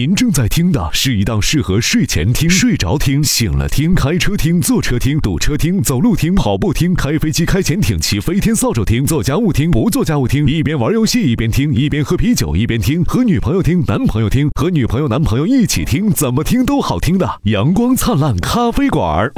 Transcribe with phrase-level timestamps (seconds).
[0.00, 19.30] 您正在听的是一档适合睡前听、睡着听、醒了听、开车听、坐车听、堵车听、走路听、跑步听、开飞机、开潜艇、骑飞天扫帚听、做家务听、不做家务听，一边玩游戏一边听，一边喝啤酒一边听，和女朋友听、男朋友听，和女朋友、男朋友一起听，怎么听都好听的阳光灿烂咖啡馆。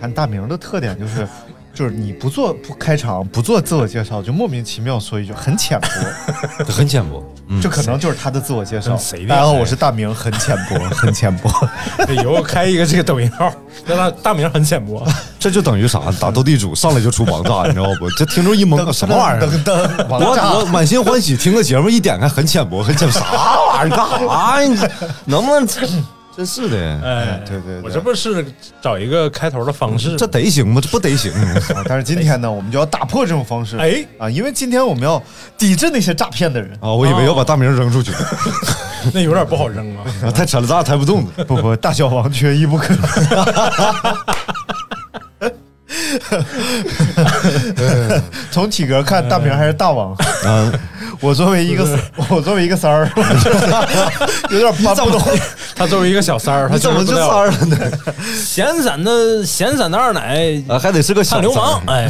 [0.00, 1.26] 看大明的特点就是，
[1.74, 5.88] 就是你不做不开场，不做自我介绍，就莫名其妙说一句很浅薄，
[6.70, 7.22] 很浅薄。
[7.50, 8.90] 嗯，这可能就是他的自我介绍
[9.26, 11.50] 大家好，我是大明， 很浅薄，很浅薄。
[12.12, 13.50] 以后开一个这个抖音号，
[13.86, 15.06] 叫他大明很浅薄。
[15.40, 16.00] 这就等于啥？
[16.20, 18.10] 打斗地主上来就出王炸，你知道不？
[18.10, 20.06] 这听众一懵，什么玩意儿？
[20.10, 23.96] 我王炸我满心欢喜听个节目，一点开很浅薄，很浅薄，啥玩意儿？
[23.96, 24.92] 干啥呀？
[25.24, 25.66] 能不能？
[26.38, 28.46] 真是的，哎，对对对我这不是
[28.80, 30.80] 找一个开头的方式，这得行吗？
[30.80, 31.32] 这不得行。
[31.74, 31.82] 啊！
[31.84, 33.76] 但是今天呢，我们就要打破这种方式。
[33.76, 35.20] 哎啊，因为今天我们要
[35.56, 36.70] 抵制那些诈骗的人。
[36.80, 36.92] 啊！
[36.94, 38.12] 我以为要把大名扔出去，
[39.12, 40.04] 那有点不好扔啊。
[40.26, 41.44] 啊太沉了，咱俩抬不动的。
[41.44, 42.94] 不不，大小王缺一不可。
[48.50, 50.16] 从体格看，大明还是大王。
[50.44, 50.72] 嗯，
[51.20, 53.10] 我作为一个， 我作为一个三儿，
[54.50, 55.20] 有点搬不动。
[55.74, 57.76] 他作为一个小三儿，他怎么就三儿了呢？
[58.36, 62.08] 闲散的闲散的二奶啊，还得是个小流氓哎，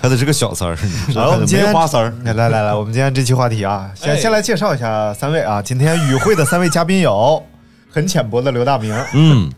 [0.00, 0.76] 还得是个小三儿。
[1.14, 5.60] 然后我们今天花三儿，来来来来，我们今天这期话题啊，先哎先来介绍一下三位啊。
[5.60, 7.42] 今天与会的三位嘉宾有
[7.92, 9.50] 很浅薄的刘大明，嗯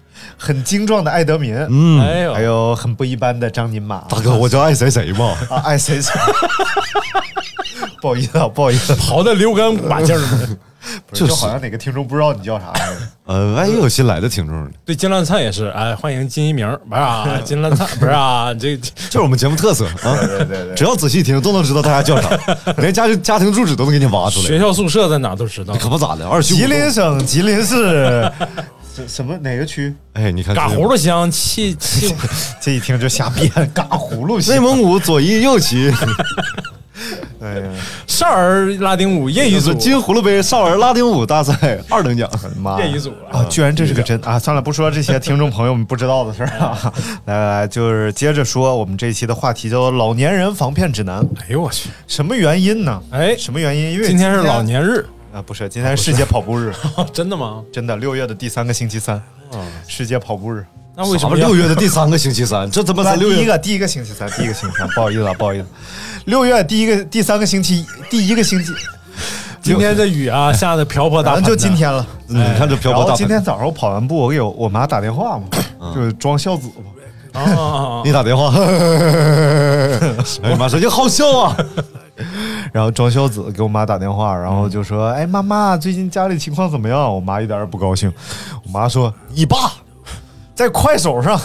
[0.43, 3.99] 很精壮的艾德民，嗯，哎呦，还有很不一般的张宁马。
[4.09, 5.37] 大哥，我叫爱谁谁嘛。
[5.49, 6.13] 啊，爱谁谁。
[8.03, 10.57] 不好意思啊，不好意思，跑的流干把劲儿 呢。
[11.13, 13.09] 就好像哪个听众不知道你叫啥似的。
[13.27, 20.19] 呃，万一有新来的听众呢，对金烂灿也是，哎，欢迎金一鸣，不是啊， 金烂灿不是啊，这这是我们节目特色啊。
[20.27, 22.37] 对对对只要仔细听，都能知道大家叫啥，
[22.79, 24.47] 连家庭家庭住址都能给你挖出来。
[24.47, 25.73] 学校宿舍在哪都知道。
[25.77, 28.29] 可不咋的，二七五吉林省吉林市
[28.95, 29.95] 什什么哪个区？
[30.13, 32.15] 哎，你看嘎葫芦乡，气气
[32.61, 35.91] 这一听就瞎编，嘎葫芦内蒙古左翼右旗，
[37.41, 37.71] 哎呀，
[38.07, 42.31] 少儿拉丁舞业余组，金葫芦杯少儿拉丁舞大赛二等奖。
[42.61, 43.43] 妈呀业余组啊！
[43.49, 44.39] 居然这是个真啊！
[44.39, 46.93] 算了，不说这些听众朋友们不知道的事儿啊。
[47.25, 51.89] 来来来，就是接着说，我们这一期的话题叫做“老年人防骗指南哎呦我去，”。
[52.07, 53.03] 什么原因呢？
[53.11, 53.93] 哎，什么原因？
[53.93, 56.73] 因为今天是老年日，啊，不是，今天是世界跑步日，
[57.13, 57.63] 真的吗？
[57.73, 59.21] 真的，六月的第三个星期三，
[59.89, 60.65] 世界跑步日。
[60.95, 62.71] 那为什么六月的 第三个星期三？
[62.71, 65.67] 这怎么才六月第一个第一个星期三，第一个星期三，不好意思啊，不好意思。
[66.27, 68.73] 六月第一个第三个星期，第一个星期，
[69.63, 72.07] 今天这雨啊下的瓢泼大反盆就今天了。
[72.27, 75.47] 你看这漂然后泊大盆，今天早上我跑完步，我给我我妈打电话嘛，
[75.95, 76.93] 就是装孝子嘛。
[78.05, 78.53] 你打电话，
[80.43, 81.57] 哎妈，说你好笑啊！
[82.73, 88.13] 然后装孝子给我妈打电话，然后就说：“哎，妈妈，最近家里情况怎么样？”我妈一点也不高兴。
[88.65, 89.73] 我妈说：“你爸
[90.55, 91.41] 在快手上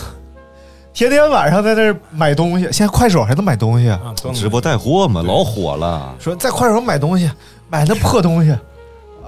[0.93, 3.89] 天天晚上在那买东西，现在快手还能买东西。
[3.89, 6.13] 啊直播带货嘛，老火了。
[6.19, 7.31] 说在快手买东西，
[7.69, 8.55] 买那破东西。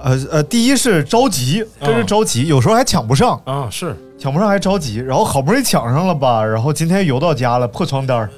[0.02, 8.30] 呃呃，第一是着急，真是着急，有时候还抢不上，啊是抢不上还着急，然后好不容易抢上了吧，然后今天邮到家了，破床单儿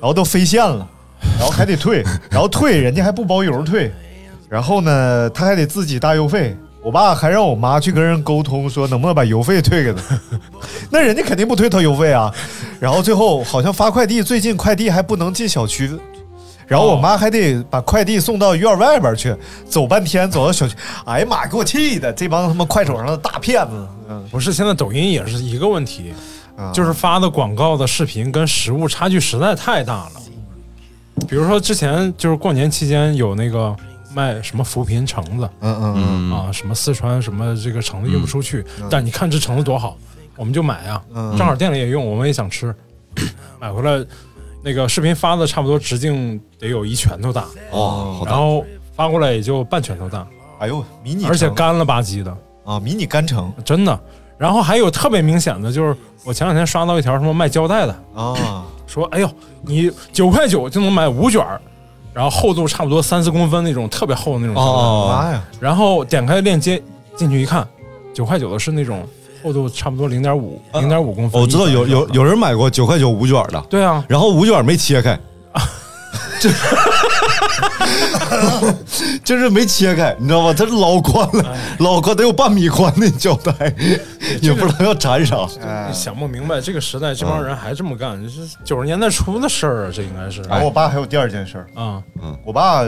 [0.00, 0.86] 然后都飞线了，
[1.38, 3.92] 然后还得退， 然后退人家还不包邮退，
[4.48, 6.56] 然后呢他还得自己搭邮费。
[6.82, 10.00] 我爸还让我妈去跟人沟通，说能不能把邮费退给他。
[10.88, 12.32] 那人家肯定不退他邮费啊。
[12.78, 15.90] 然后最后好像发快递，最近快递还不能进小区，
[16.64, 19.34] 然后我妈还得把快递送到院外边去，
[19.68, 20.76] 走半天走到小区。
[21.04, 22.12] 哎呀妈，给我气的！
[22.12, 24.52] 这帮他妈快手上的大骗子，嗯，不是？
[24.52, 26.14] 现在抖音也是一个问题，
[26.56, 30.12] 啊就是发的广告的视频跟实物差距实在太大了。
[31.28, 33.74] 比如说之前就是过年期间有那个
[34.14, 36.32] 卖什么扶贫橙子嗯嗯嗯。
[36.32, 39.96] 啊，什么四川什么这个橙子运不出去，但你看这橙子多好，
[40.36, 41.36] 我们就买啊，嗯。
[41.36, 42.74] 正好店里也用，我们也想吃，
[43.60, 44.04] 买回来
[44.62, 48.32] 那个视频发的差不多直径得有一拳头大，哦，好大。
[48.32, 48.64] 然后
[48.94, 50.26] 发过来也就半拳头大，
[50.58, 53.52] 哎呦，迷你橙，而且干了吧唧的，啊，迷你干橙。
[53.64, 53.98] 真的。
[54.38, 59.30] 然后还有特别明显的就是，我前两天刷到一条什么卖胶带的，啊，说哎呦，
[59.62, 61.60] 你九块九就能买五卷儿，
[62.14, 66.82] 然后厚度差不多三四公分那种特别厚的那种妈呀，然后点开链接
[67.16, 67.66] 进去一看，
[68.14, 69.06] 九块九的是那种
[69.42, 71.40] 厚度差不多零点五零点五公分。
[71.40, 75.18] 哦我知道有有有人买过九块九五卷的，对啊，然后五卷没切开，
[79.24, 80.54] 就是没切开，你知道吗？
[80.56, 83.52] 它是老宽了，老宽得有半米宽的胶带，
[84.40, 85.46] 也不知道要粘啥。
[85.62, 90.42] 哎，想不明白这个时代这帮人还这么干，这是九十年代初的事儿啊，这应该是。
[90.42, 92.02] 然后我爸还有第二件事儿，啊。
[92.44, 92.82] 我爸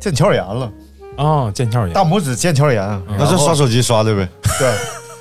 [0.00, 0.70] 腱鞘炎了，
[1.16, 3.16] 啊，腱鞘炎大拇指腱鞘炎，嗯。
[3.18, 4.28] 那是刷手机刷的呗。
[4.58, 4.74] 对，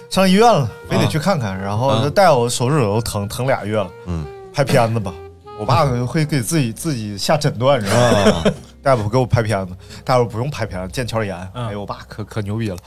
[0.09, 5.13] 上医院了，非得去看看，然后他带我手指头疼疼俩月了，嗯，拍片子吧，
[5.59, 8.43] 我爸会给自己自己下诊断，你知道吗？
[8.85, 11.35] 啊，大夫给我拍片子，大夫不用拍片子，腱鞘炎。
[11.55, 12.77] 嗯哎呦，我爸可可牛逼了。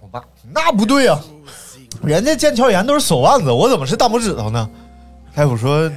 [0.00, 1.18] 我爸那不对呀、
[2.02, 4.68] 人家腱鞘炎都是手腕子，我怎么是大拇指头呢？
[5.34, 5.88] 大夫说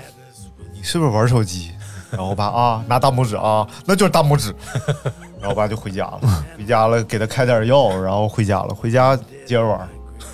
[0.74, 1.72] 你是不是玩手机？
[2.12, 4.54] 然后我爸啊，拿大拇指啊，那就是大拇指。
[5.40, 6.20] 然后我爸就回家了，
[6.58, 9.16] 回家了给他开点药，然后回家了，回家
[9.46, 9.88] 接着玩。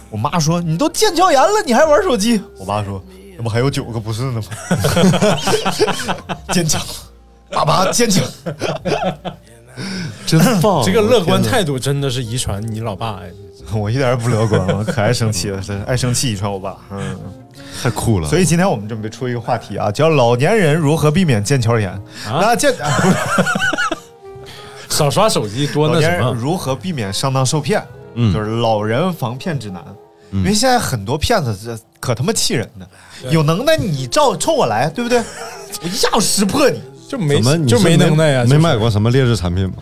[0.09, 2.41] 我妈说你都腱鞘炎了，你还玩手机？
[2.57, 3.01] 我爸说
[3.37, 4.47] 那不还有九个不是呢吗？
[6.53, 6.81] 坚强，
[7.51, 8.23] 爸爸坚强。
[10.25, 10.83] 真棒！
[10.83, 13.31] 这个乐观态度真的是遗传你老爸哎，
[13.73, 16.77] 我一点也不乐观，我可爱生气了， 爱生气遗传我爸。
[16.91, 17.17] 嗯，
[17.81, 18.27] 太酷了。
[18.27, 21.99] 所以今天我们准备出一个话题啊，叫老年人如何避免腱鞘炎。
[22.25, 23.15] 那腱、啊 不是
[24.89, 27.83] 少刷手机多老年人那什么，如何避免上当受骗？
[28.13, 29.83] 嗯就是老人防骗指南。
[30.33, 32.87] 因为现在很多骗子这可他妈气人的，
[33.31, 35.19] 有能耐你照冲我来，对不对？
[35.81, 36.81] 我一下我识破你，
[37.11, 39.73] 就没怎么就没能耐呀，没就是买过什么劣质产品吗？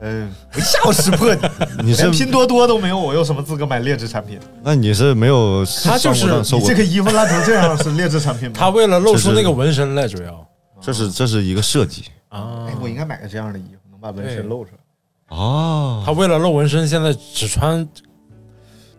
[0.00, 1.40] 嗯，我一下我识破你。
[1.84, 4.36] 你是连拼多多都没有，我有什么资格买劣质产品？
[4.64, 8.56] 那你是没有他就是你这个衣服烂成这样是劣质产品吗？
[8.58, 10.44] 他为了露出那个纹身来，主要
[10.80, 15.36] 这是这是一个设计啊哎，，我应该买个这样的衣服，能把纹身露出来。
[15.36, 17.86] 啊他为了露纹身，现在只穿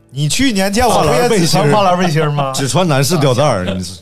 [0.10, 2.54] 你去年见我跨栏不也只背心儿穿跨栏背心儿吗？
[2.54, 4.00] 只穿男士吊带儿，你是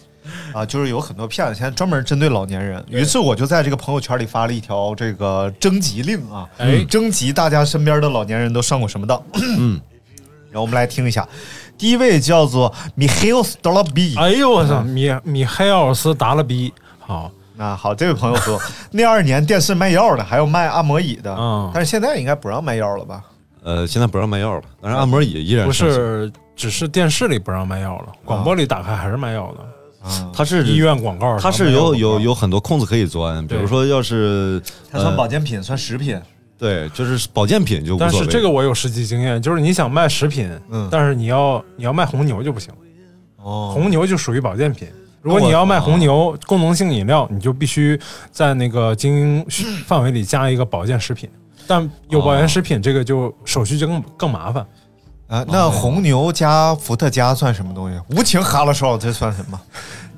[0.54, 9.22] 啊，就是有很多骗子现在专门针对老年人，于是我就在这个朋友圈里发了一条这个征集令啊，哎征集大家身边的老年人都上过什么当。
[9.58, 9.80] 嗯，
[10.50, 11.28] 然后我们来听一下，
[11.78, 18.60] 第一位叫做 s t o l a b i 哎呦我操，米米海尔斯达拉比，好，那好，这位朋友说，
[18.92, 21.72] 那二年电视卖药的，还有卖按摩椅的，嗯。
[21.74, 23.24] 但是现在应该不让卖药了吧？
[23.64, 29.68] 呃，现在不让卖药了，但是按摩椅依然不，是，只是电视里不让卖药了，广播里打开还是卖药的，啊，
[30.34, 34.62] 它是医院广告它是有有有很多空子可以钻，比如说要是
[34.92, 36.20] 它算呃保健品，算食品。
[36.58, 38.26] 对，就是保健品就无但是。
[38.28, 42.72] 这个我有实际经验，就是你想卖食品，嗯但是你要你要卖红牛就不行，
[43.38, 44.88] 哦红牛就属于保健品。
[45.22, 48.00] 如果你要卖红牛功能性饮料，你就必须
[48.32, 49.46] 在那个经营
[49.86, 51.30] 范围里加一个保健食品。
[51.68, 54.66] 但有保健食品，这个就手续就更更麻烦。
[55.32, 57.98] 啊，那红牛加伏特加算什么东西？
[58.10, 59.58] 无情哈拉少这算什么？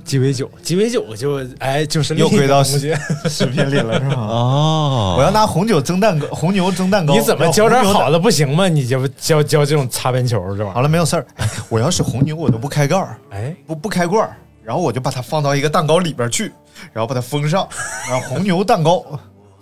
[0.03, 4.15] 鸡尾酒，鸡尾酒就哎就是又归到另一个东西食品 里了是吗？
[4.17, 7.13] 哦，我要拿红酒蒸蛋糕，红牛蒸蛋糕。
[7.13, 8.67] 你怎么教点好的不行吗？
[8.67, 10.73] 你就教教这种擦边球这玩意儿？
[10.73, 11.25] 好了，没有事儿。
[11.69, 16.51] 我要是红牛，我都不开盖儿，哎，不不开罐儿，然后我就把它放到一个蛋糕里边去，
[16.91, 17.65] 然后把它封上，
[18.09, 19.05] 然后红牛蛋糕。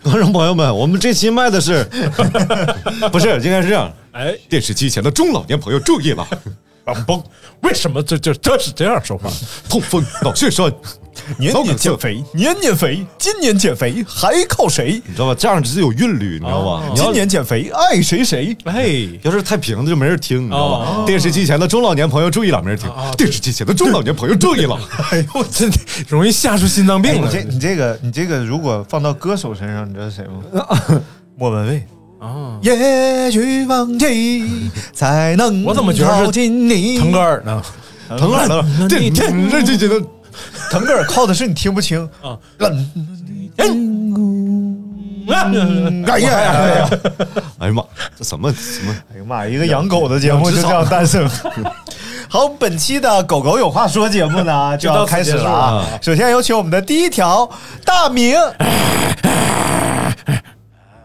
[0.04, 1.88] 观众朋友们，我们这期卖的是，
[3.12, 3.92] 不是应该是这样？
[4.12, 6.28] 哎，电视机前的中老年朋友注意了，
[6.86, 7.24] 嘣嘣，
[7.62, 9.30] 为什么这这这是这样说话？
[9.70, 10.72] 痛风、 脑血栓，
[11.38, 15.02] 年年减肥，年年肥，今年减肥还靠谁？
[15.06, 15.36] 你知道吧？
[15.38, 16.84] 这样只有韵律，你知道吧？
[16.96, 18.56] 今年减肥爱谁谁。
[18.66, 20.86] 哎，要是太平的就没人听，你知道吧？
[20.98, 22.90] 哦电视机前的中老年朋友注意了，没人听。
[23.18, 24.80] 电视机前的中老年朋友注意了，
[25.12, 31.02] 哎呦，真的容易吓出心脏哎病来你这你这个你这个如果放到歌手身上，你知道是谁吗？
[31.38, 32.01] 莫文蔚。
[32.22, 32.60] 啊！
[32.62, 37.00] 也许忘记才能我怎么觉得是靠近你？
[37.00, 37.60] 腾格尔呢？
[38.10, 38.48] 腾格尔？
[38.88, 40.00] 这你这这这这的
[40.70, 42.38] 腾格尔靠的是你听不清啊。
[42.60, 42.88] 嗯
[46.08, 46.90] 哎呀哎呀！
[47.60, 47.84] 哎呀妈，
[48.16, 48.96] 这什么什么？
[49.14, 51.28] 哎呀妈，一个养狗的节目就这样诞生。
[52.30, 55.86] 好，本期的《狗狗有话说》节目呢 就要开始了啊！
[56.02, 57.50] 首先有请我们的第一条
[57.84, 58.36] 大明。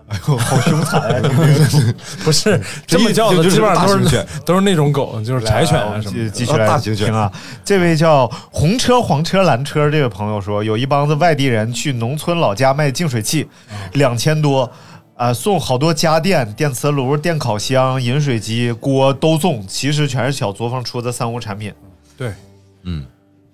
[0.09, 1.19] 哎呦，好凶残啊！
[1.23, 1.95] 这个
[2.25, 6.31] 不是这么叫的，就是基本上都是大型犬都是那种狗，就是柴犬啊什么的。
[6.31, 7.31] 继继续来大型犬听啊！
[7.65, 13.49] 这位叫红车黄车蓝车这位朋友说，有一帮子外地人去农村老家卖净水器，
[13.95, 14.71] 两千多。
[15.19, 21.73] 啊、送好多家电、电磁炉、电烤箱、饮水机、锅都送，其实全是小作坊出的三无产品
[22.19, 22.35] 对，
[22.83, 23.03] 嗯，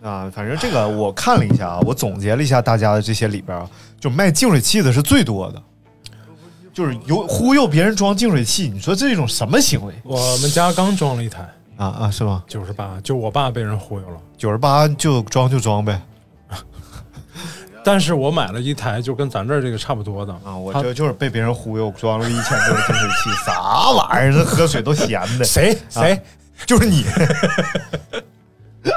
[0.03, 0.29] 啊。
[0.35, 3.65] 反正这个我看了一下啊，我总结了一下大家的这些里边啊，
[4.01, 5.63] 就卖净水器的是最多的，
[6.73, 12.11] 就是有忽悠别人装净水器，你说这是一种什么行为我们家刚装了一台啊啊？
[12.11, 12.43] 是吗？
[12.49, 14.17] 九十八，就我爸被人忽悠了。
[14.39, 16.01] 九十八就装就装呗。
[17.85, 24.33] 但是我买了一台就跟咱这儿这个差不多的啊，我它这就是被别人忽悠，装了一千多的净水器， 啥玩意儿？
[24.33, 25.45] 这喝水都咸的。
[25.45, 26.21] 谁谁、
[26.65, 27.05] 就是你，
[28.83, 28.91] 不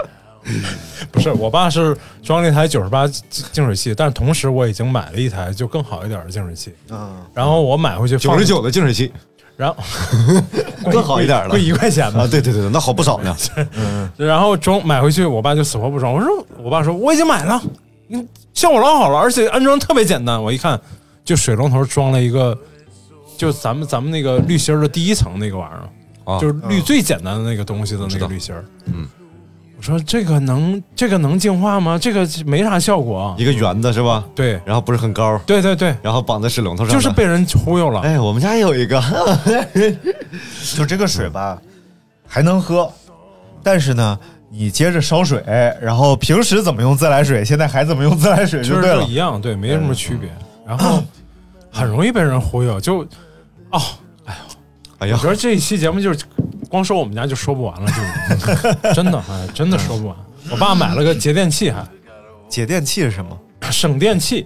[1.31, 9.11] 是我爸是装了一台九十八净水器，但是同时我已经买了一台就更好一点的净水器，嗯，然后我买回去放九十，九的净水器
[9.57, 9.77] 然后
[10.91, 12.27] 更好一点了贵一块钱吧啊！
[12.27, 13.35] 对对对，那好不少呢。
[14.17, 16.13] 然后装买回去，我爸就死活不装。
[16.13, 17.61] 我说，我爸说我已经买了，
[18.09, 20.41] 嗯，效果老好了，而且安装特别简单。
[20.41, 20.79] 我一看，
[21.23, 22.57] 就水龙头装了一个，
[23.37, 28.65] 就咱们咱们那个滤芯儿的第一层那个玩意儿，啊就是滤最简单的那个东西的那个滤芯儿。
[28.87, 29.07] 嗯，
[29.77, 31.97] 我说这个能这个能净化吗？
[31.99, 33.35] 这个没啥效果啊。
[33.37, 34.23] 一个圆的是吧？
[34.33, 37.99] 对然后不是很高，对对对，然后绑在水龙头上，就是被人忽悠了。
[38.01, 39.01] 哎，我们家也有一个，
[40.75, 41.61] 就这个水吧，
[42.27, 42.91] 还能喝，
[43.61, 44.17] 但是呢，
[44.49, 45.43] 你接着烧水，
[45.81, 49.13] 然后平时怎么用自来水，现在还怎么用自来水就对了实都一。
[49.15, 50.29] 样，对，没什么区别。
[50.65, 51.03] 然后
[51.69, 53.01] 很容易被人忽悠，就
[53.71, 53.81] 哦，
[54.99, 56.19] 哎呀我觉，得这一期节目就是
[56.75, 57.89] 光说我们家就说不完了，
[58.83, 60.15] 就 真的哎，真的说不完。
[60.51, 61.83] 我爸买了个节电器，还
[62.49, 63.37] 节电器是什么？
[63.71, 64.45] 省电器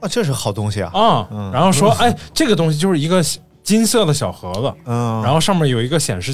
[0.00, 0.90] 啊，这是好东西啊。
[0.94, 3.22] 啊，然后说哎，这个东西就是一个
[3.68, 6.32] 金色的小盒子，嗯，然后上面有一个显示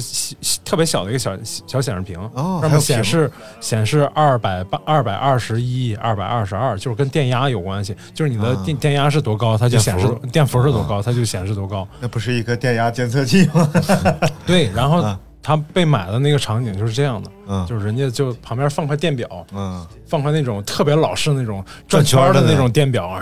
[0.63, 1.37] 特别小的一个小
[1.67, 11.85] 小显示屏，上面显示显示二百八、二百二十一、二百二十二，就是跟电压有关系，就是你的电电压是多高，它就显示电电伏是多高，它就显示多高。
[11.99, 13.69] 那不是一个电压监测器吗？
[14.47, 15.03] 对，然后
[15.45, 17.63] 他被买的那个场景就是这样的，嗯。
[17.67, 23.15] 就是人家就旁边放块电表，嗯，放块那种特别老式那种转圈的那种电表，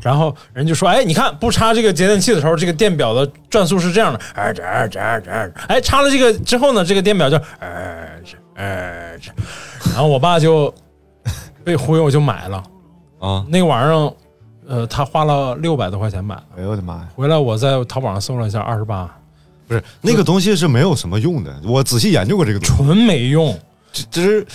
[0.00, 8.18] 然后人就说：“哎，你看不插这个节电器的时候，这个电表的转速是这样的，呃呃呃呃哎，插了这个之后呢，这个电表就二
[8.54, 9.20] 二，
[9.92, 10.72] 然后我爸就
[11.62, 12.62] 被忽悠就买了
[13.18, 14.12] 啊，那个玩意儿，
[14.66, 17.08] 呃，他花了六百多块钱买的，哎呦我的妈呀！
[17.14, 19.14] 回来我在淘宝上搜了一下，二十八，
[19.68, 23.56] 不是那个东西是没有什么用的，我仔细研究过这个东西，纯没用。
[23.92, 24.46] 这这是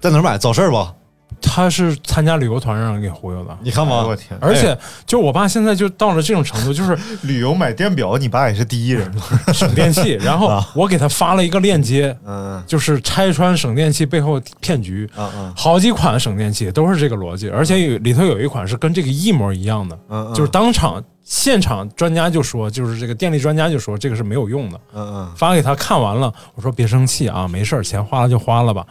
[0.00, 0.38] 在哪儿买？
[0.38, 0.94] 早市儿吧？
[1.40, 9.08] 他是参加旅游团让人给忽悠的，你看吧哎呦，我天，而且就我爸现在就到了这种程度，就是 旅游买电表，你爸也是第一人。
[9.54, 10.14] 省电器。
[10.20, 15.08] 然后我给他发了一个链接，嗯就是拆穿省电器背后骗局。
[15.16, 24.80] 嗯嗯好几款省电器都是这个逻辑，而且有里头有一款是跟这个一模一样的，嗯嗯就是当场现场专家就说，就是这个电力专家就说这个是没有用的。
[24.94, 28.86] 嗯嗯，发给他看完了，我说别生气啊，没事儿，钱花了就花了吧。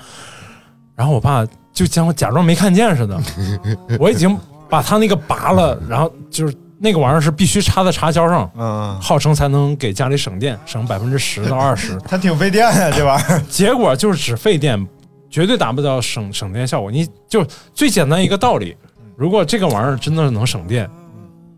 [0.95, 3.19] 然后我爸就将我假装没看见似的，
[3.99, 4.37] 我已经
[4.69, 11.97] 把他那个拔了，然后就是那个玩意儿是必须插在插销上，嗯，号称才能给家里省电，省百分之十到二十。
[12.07, 13.41] 它挺费电呀，这玩意儿。
[13.49, 14.87] 结果就是只费电，
[15.27, 16.91] 绝对达不到省省电效果。
[16.91, 18.77] 你就最简单一个道理，
[19.15, 20.87] 如果这个玩意儿真的能省电，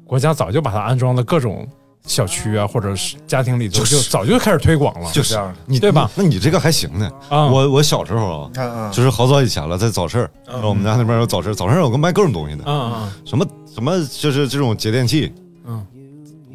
[0.10, 1.68] 国家早就把它安装到各种
[2.04, 5.12] 小区啊，或者是家庭里头，就早就开始推广了。
[5.12, 7.08] 就是这样你对吧你那你这个还行呢。
[7.30, 10.32] 啊我我小时候啊，嗯嗯就是好早以前了，在早市儿，
[10.68, 15.32] 我们家那边有早市儿，早市儿有个卖各种东西的，啊啊什么什么就是这种节电器。
[15.68, 15.86] 嗯，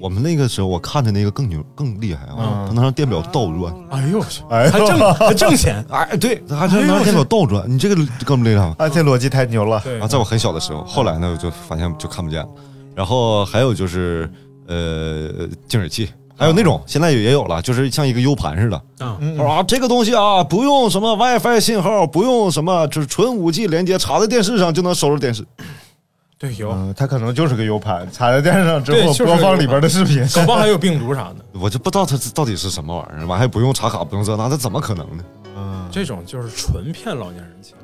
[0.00, 3.72] 我们那个时候我看的那个更牛更厉害啊，嗯它能让电表倒转。
[3.90, 5.84] 哎呦我去，哎还挣还挣钱。
[5.92, 7.94] 哎，对，它还能让电表倒转，你这个
[8.24, 8.74] 更不厉害吗？
[8.78, 9.76] 啊，这逻辑太牛了。
[10.00, 12.48] 啊，在我很小的时候，后来呢，我就发现就看不见了。
[12.94, 14.30] 然后还有就是
[14.66, 18.76] 呃净水器，还有那种现在也有了，就是像一个 U 盘似的。
[18.98, 25.44] 啊，嗯他说啊，这个东西啊，不用什么 WiFi 信号，不用什么，就是纯 5G 连接，插在电视上就能收着电视。
[26.36, 30.26] 对，有，嗯，它可能就是个 U 盘，插在电视上之后就是播放里边的视频。
[30.34, 31.36] 搞不好还有病毒啥的。
[31.58, 35.24] 我就不知道它到底是什么玩意儿，完还不用插卡，不用这那，这怎么可能呢？
[35.56, 37.74] 嗯，这种就是纯骗老年人钱，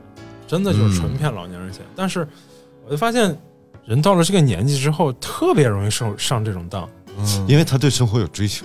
[0.49, 1.83] 真的就是纯骗老年人钱。
[1.95, 2.26] 但是
[2.85, 3.35] 我就发现，
[3.87, 6.89] 人到了这个年纪之后，特别容易受上这种当。
[7.47, 8.65] 因为他对生活有追求，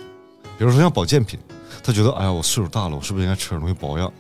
[0.58, 1.38] 比如说像保健品，
[1.84, 4.12] 他觉得哎呀，我岁数大了，我是不是应该吃点东西保养？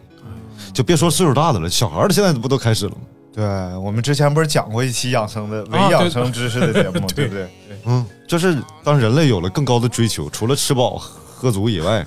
[0.73, 2.97] 就别说岁数大的了，小孩儿现在不都开始了吗？
[3.33, 3.45] 对，
[3.77, 7.49] 我们之前不是讲过一期养生的伪养生知识的节目， 对对不对？
[7.85, 12.05] 嗯，就是当人类有了更高的追求，除了吃饱喝足以外，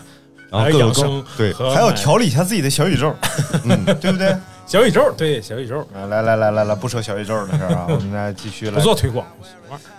[0.50, 3.14] 然后还更有更有养生对，还要调理一下自己的小宇宙，
[3.64, 4.37] 嗯，对不对？
[4.68, 9.26] 小宇宙，对小宇宙，啊，来来来来来，不说小宇宙的事儿啊，我们来继续来不做推广。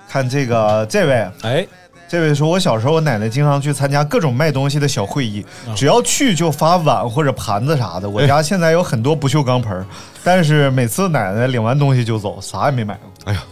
[0.07, 1.67] 看这个这位，哎，
[2.07, 8.07] 这位说，我小时候我奶奶经常去参加各种卖东西的小会议，啊只要去就发碗或者盘子啥的。
[8.07, 9.83] 我家现在有很多不锈钢盆儿，
[10.23, 13.11] 但是每次奶奶领完东西就走，啥也没买过。
[13.25, 13.43] 哎呀，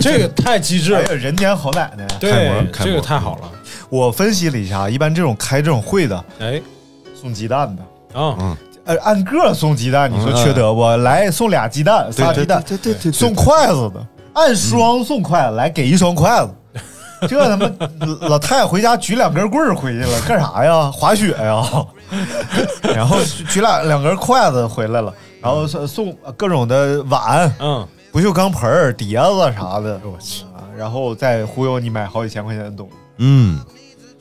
[0.00, 2.06] 这个太机智了哎呀，，人间好奶奶！
[2.06, 3.50] 开对模，开这个太好了。
[3.88, 6.62] 我分析了一下，一般这种开这种会的哎，
[7.12, 7.82] 送鸡蛋的，
[8.20, 8.56] 啊，嗯，
[8.90, 10.84] 呃按个送鸡蛋，你说缺德不？
[10.96, 16.50] 来送俩鸡蛋，仨鸡蛋，对对对送筷子的，按双送筷子，来给一双筷子。
[17.28, 17.70] 这他妈
[18.22, 20.90] 老太太回家举两根棍儿回去了，干啥呀？
[20.90, 21.62] 滑雪呀？
[22.92, 23.18] 然后
[23.48, 33.60] 举两两根筷子回来了，然后送送各种的碗、嗯，不锈钢盆儿、碟子啥的，我去，啊然后再忽悠你买好几千块钱的东西，嗯，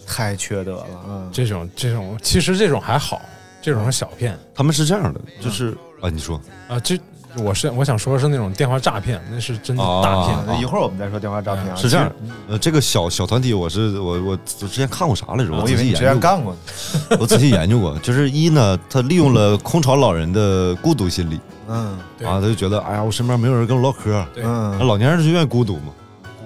[0.06, 0.86] 太缺德了。
[1.08, 3.22] 嗯，这种这种其实这种还好，
[3.70, 6.42] 这种是小骗他们是这样的，就是啊，你说。
[6.68, 6.80] 啊。
[6.80, 6.98] 这
[7.38, 10.02] 我是我想说的是那种电话诈骗，那是真的啊。
[10.02, 10.38] 大骗。
[10.48, 11.76] 那一会儿我们再说电话诈骗啊。
[11.76, 12.12] 是这样，
[12.48, 15.52] 呃，这个小小团体，我是我我之前看过啥来着？
[15.54, 16.56] 我以为你之仔细研究过，前干过。
[17.22, 21.40] 我仔细研究过，就是一呢，他利用了 空巢老人的孤独心理。
[21.68, 21.92] 嗯。
[22.26, 25.94] 啊，他就觉得哎呀，我身边没有人跟我唠嗑，嗯，老年人就愿意孤独嘛，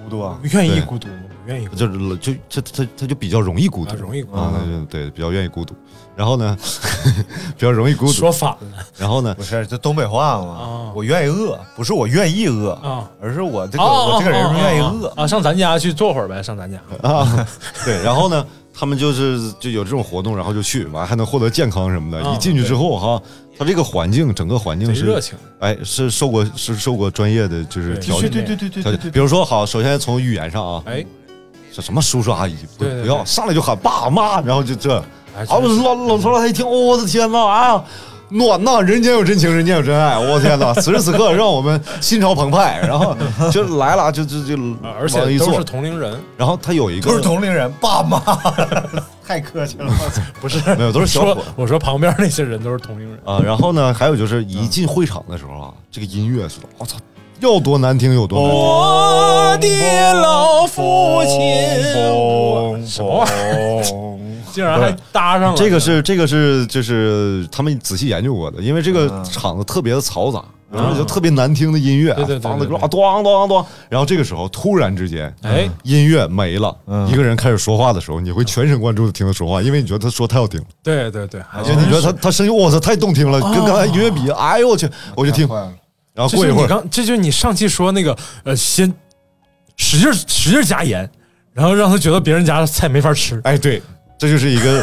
[0.04, 0.38] 孤独啊。
[0.42, 1.08] 愿意孤独
[1.46, 4.70] 愿意孤独，就是就就他他就比较容易孤独啊，容易孤啊，独。
[4.70, 5.74] 那就对，比较愿意孤独。
[6.16, 6.56] 然后呢，
[7.56, 8.12] 比较容易孤独。
[8.12, 8.58] 说反了
[8.96, 10.92] 然后呢不，是，这东北话嘛啊。
[10.94, 13.10] 我愿意饿，不是我愿意饿，啊！
[13.20, 15.08] 而是我这个哦我这个人愿意饿。
[15.16, 16.78] 啊，上咱家去坐会儿呗，上咱家。
[17.02, 17.46] 啊，
[17.84, 22.24] 对，然后呢，他们就是就有这种活动，然后就去，完还能获得健康什么的。
[22.24, 23.20] 啊一进去之后哈，
[23.58, 29.10] 他这个环境，整个环境是贼热情，哎，是受过是受过专业的就是对调对对对对对调解。
[29.10, 31.04] 比如说，好，首先从语言上啊，哎，
[31.74, 34.96] 是什么叔叔阿姨，不对对不要上来就喊爸妈，然后就这，
[35.36, 37.84] 哎啊，我老老头老太一听，哦我的天呐，啊！
[38.30, 40.18] 暖呐，人间有真情，人间有真爱。
[40.18, 43.14] 我天呐，此时此刻让我们心潮澎湃，然后
[43.52, 48.18] 就来了，就就就啊而且一坐都是，同龄人，然后他有一个都是同龄人，爸妈，
[49.24, 49.92] 太客气了。
[50.40, 53.18] 不是没有都是小伙我说旁边那些人都是同龄人。
[53.24, 56.96] 啊，然后呢，还有就是一进会场的时候啊，这个音乐是，我操，
[57.40, 58.56] 要多难听有多难听。
[58.58, 63.84] 我的老父亲，什么玩意儿？
[64.52, 65.56] 竟然还搭上了。
[65.56, 75.68] 这个是这个是就是他们仔细研究过的，因为这个场子特别的嘈杂，然后就特别难听的音乐啊对对对放的对对啊咣咣咣，然后这个时候突然之间，哎。
[75.82, 76.74] 音乐没了，
[77.10, 85.48] 一个人开始说话的时候，你会全神贯注的听他说话，因为你觉得他说太好听了，对对对，而且你觉得他他声音哇塞太动听了，跟刚才音乐比，哎呦我去，我就听，
[86.14, 88.92] 然后过一会儿，刚，这就是你上期说那个呃，先
[89.76, 91.08] 使劲使劲加盐，
[91.52, 93.82] 然后让他觉得别人家的菜没法吃，哎对，
[94.16, 94.80] 这就是一个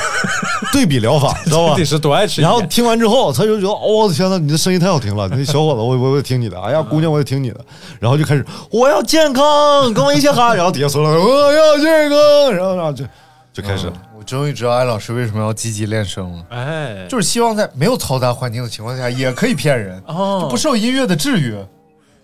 [0.73, 1.85] 对比疗法， 知道吧得？
[1.85, 2.41] 是多爱吃。
[2.41, 7.59] 然后听完之后，他就觉得，哦，我的天呐，你的声音太好听了，那小伙子，我我我得听你的，哎呀，姑娘，我得听你的，
[7.99, 13.05] 然后就开始，我要健康，跟我一起喊，然后底下所有人，我要健康，然后然后就
[13.53, 20.39] 就开始了，我终于知道艾老师为什么要积极练声了，哎，就是希望在没有嘈杂环境的情况下也可以骗人，哦。
[20.41, 21.67] 就不受音乐的制约。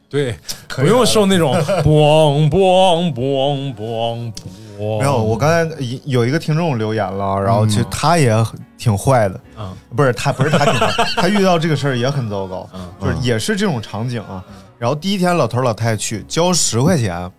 [0.10, 0.34] 对，
[0.70, 4.34] 不用受那种 嘣嘣嘣嘣。
[4.78, 5.00] 嘣。
[5.00, 8.34] 没有，我刚才有一个听众留言了，然后其实他也
[8.78, 9.76] 挺坏的，嗯。
[9.98, 12.90] 不是他，不是他挺坏， 他遇到这个事儿也很糟糕，嗯。
[13.02, 14.42] 就是也是这种场景啊。
[14.80, 17.30] 然后第一天老头老太太去交十块钱，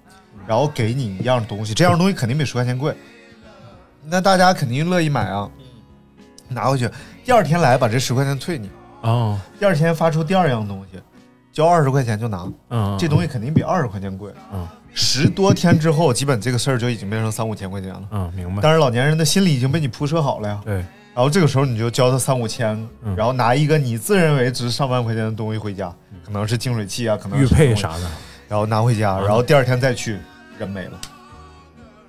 [0.46, 2.92] 然后给你一样东西，这样东西肯定比十块钱贵，
[4.10, 5.48] 那大家肯定乐意买啊，
[6.48, 6.88] 拿回去，
[7.24, 8.70] 第二天来把这十块钱退你，
[9.02, 10.98] 哦，第二天发出第二样东西，
[11.52, 14.32] 交二十块钱就拿，嗯，这东西肯定比二十块钱贵。
[14.52, 18.02] 嗯十多天之后，基本这个事儿就已经变成三五千块钱了。
[18.10, 18.60] 嗯，明白。
[18.60, 20.60] 但是老年人的心理已经被你铺设好了呀。
[20.64, 20.74] 对，
[21.14, 25.94] 然后这个时候你就交他三五千，嗯然后拿一个你自认为值上万块钱的东西回家，
[26.24, 28.10] 可能是净水器啊，可能玉是什么佩啥的，
[28.48, 30.18] 然后拿回家，嗯然后第二天再去，
[30.58, 30.98] 人没了。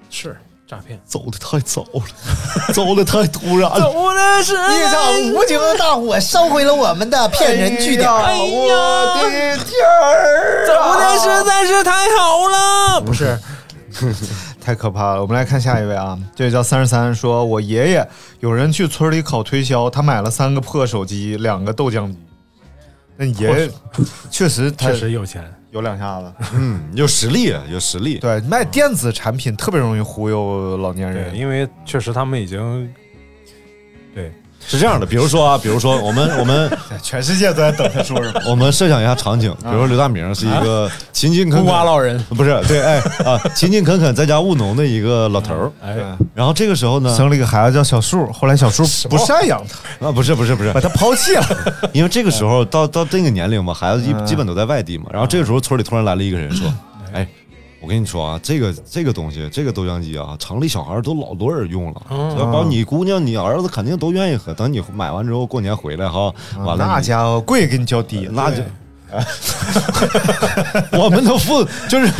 [0.09, 0.35] 是
[0.69, 0.99] 诈骗。
[1.03, 2.03] 走的太早了，
[2.71, 8.07] 走的太突然了，走的是一场无情的大火烧毁了我们的骗人据点。
[8.07, 13.39] 哎呀我的天儿、走的实在是太好了，不是？
[14.61, 15.21] 太可怕了！
[15.21, 18.07] 我们来看下一位啊，这位叫三十三，说我爷爷
[18.39, 22.15] 有人去村里搞推销，他买了三个破手机，两个豆浆机。
[23.19, 23.69] 那你爷爷
[24.31, 25.43] 确实他确实有钱。
[25.71, 31.35] 有两下子， 嗯，有实力，有实力，对，卖电子产品特别容易忽悠老年，人。
[31.35, 32.91] 因为确实他们已经，
[34.15, 34.33] 对，
[34.67, 36.69] 是这样的，比如说啊，比如说我们我们
[37.01, 38.41] 全世界都在等他说什么。
[38.45, 45.71] 我们设想一下场景，比如说刘大明是一个勤勤恳孤恳寡老人，不是对，哎啊，勤勤恳恳在家务农的一个老头儿。
[45.81, 45.95] 哎，
[46.35, 49.61] 然后这个时候呢，生了一个孩子叫小树，后来小树不赡养
[49.99, 51.45] 他，啊，不是不是不是把，他抛弃了。
[51.93, 55.05] 因为这个时候到到这个年龄嘛，孩子基嗯基本都在外地嘛。
[55.11, 56.71] 然后这个时候村里突然来了一个人说
[57.11, 57.27] ：“哎，
[57.81, 64.53] 我跟你说啊，这个这个东西，这个豆浆机啊，城里小孩都老多人用了，嗯要包你姑娘、你儿子肯定都愿意喝。
[64.53, 68.61] 等你买完之后，过年回来哈，完了那家伙贵给你交低，那就
[70.93, 72.11] 我们的父就是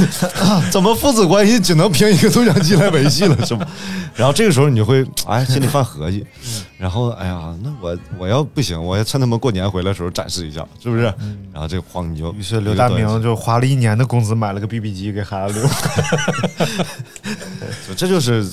[0.72, 3.68] 怎么父子关系只能凭一个对讲机来维系了，是吧？
[4.16, 6.26] 然后这个时候你就会哎心里犯合计，
[6.78, 11.04] 然后哎呀，那我我要不行，我要趁他们过年回来的时候展示一下，是不是？
[11.54, 15.70] 然后这个慌你就于是刘大明就花了一年的工资买了个 BB 机给孩子留。
[17.96, 18.46] 这就是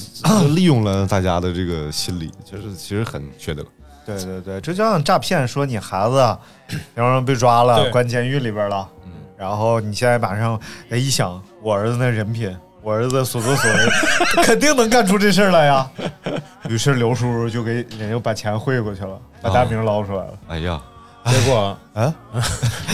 [0.55, 3.64] 利用了大家的这个心理，就是其实很缺德。
[4.07, 6.38] 对对对，这就像诈骗，说你孩子，
[6.95, 8.88] 然后被抓了，关监狱里边了，
[9.37, 10.59] 然后你现在马上
[10.90, 13.79] 哎一想，我儿子那人品，我儿子所作所为，
[14.45, 15.87] 肯定能干出这事儿来呀。
[16.69, 20.81] 于是刘叔叔就给人家把钱汇过去了，把大名捞出来了，哎呀，
[21.27, 22.14] 结果啊，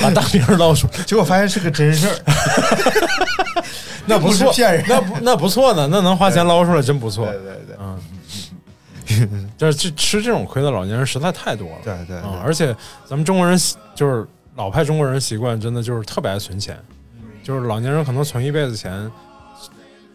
[0.03, 2.17] 把大名捞出，结果发现是个真事儿，
[4.07, 4.85] 那不错，骗人。
[4.89, 7.27] 那不那不错呢，那能花钱捞出来真不错。
[7.27, 7.35] 对。
[7.35, 7.77] 对对
[9.59, 11.79] 这这吃这种亏的老年人实在太多了。
[11.85, 13.59] 对对啊，而且咱们中国人
[13.95, 16.79] 就是老派中国人习惯，真的就是特别爱存钱，
[17.43, 19.11] 就是老年人可能存一辈子钱，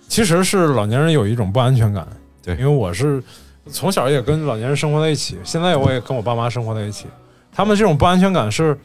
[0.08, 2.08] 其实是老年人有一种不安全感。
[2.44, 3.22] 对因为我是
[3.70, 7.08] 从小也跟老年人生活在一起，现在我也跟我爸妈生活在一起，
[7.52, 8.78] 他们这种不安全感是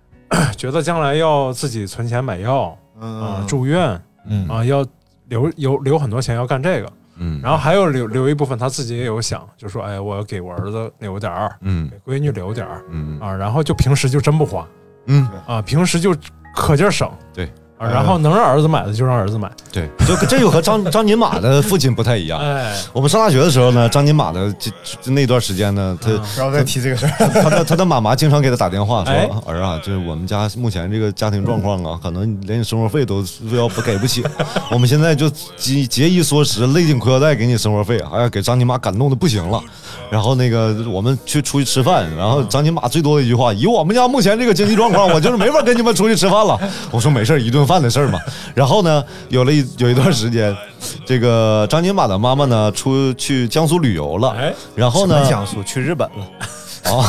[0.56, 4.86] 觉得将来要自己存钱买药啊、嗯，住院嗯啊，要
[5.28, 6.92] 留留留很多钱要干这个。
[7.22, 11.88] 嗯，然后还有留留一部分他自己也有想，就说哎，我要给我儿子留点儿，嗯。
[11.88, 13.18] 给闺女留点儿嗯。
[13.20, 14.66] 啊，然后就平时就真不花。
[15.06, 16.14] 嗯，啊，平时就
[16.54, 17.48] 可劲儿省，对
[17.82, 22.38] 啊，然后能让儿子买的就让儿子买，对，就这就和张张金马的父亲不太一样。
[22.38, 24.70] 哎，我们上大学的时候呢，张金马的这
[25.02, 34.22] 这那段时间呢，他然后再提这个事儿，他的他的妈妈经常给他打电话哎说：“儿啊，就是我们家目前这个家庭状况啊，可能连你生活费都都要不给不起，
[34.70, 39.60] 我们现在就节节衣缩食，勒紧裤腰带给你生活费。”哎呀，给张金马感动的不行了。
[40.10, 46.58] 然后那个我们去出去吃饭，然后张金马最多的一句话：“以我们家目前这个经济状况，我就是没法跟你们出去吃饭了。”
[46.92, 48.18] 我说：“没事儿一顿饭的事儿嘛。
[48.54, 50.54] ”然后呢，有了一有一段时间，
[51.06, 56.26] 这个张金马的妈妈呢出去江苏旅游了，哎，然后呢，江苏去日本了，
[56.90, 57.04] 哦。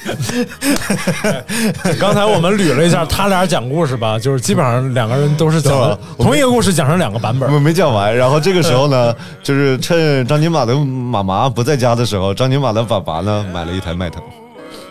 [2.00, 7.60] 刚才我们捋了一下，他俩讲故事吧，就是基本上两个人都是讲同一个故事，讲成两个版本我。
[7.60, 14.22] 没讲完，然后这个时候呢，就是趁张金马的妈妈不在家的时候，张金马的爸爸呢买了一台迈腾，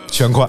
[0.08, 0.48] 全款。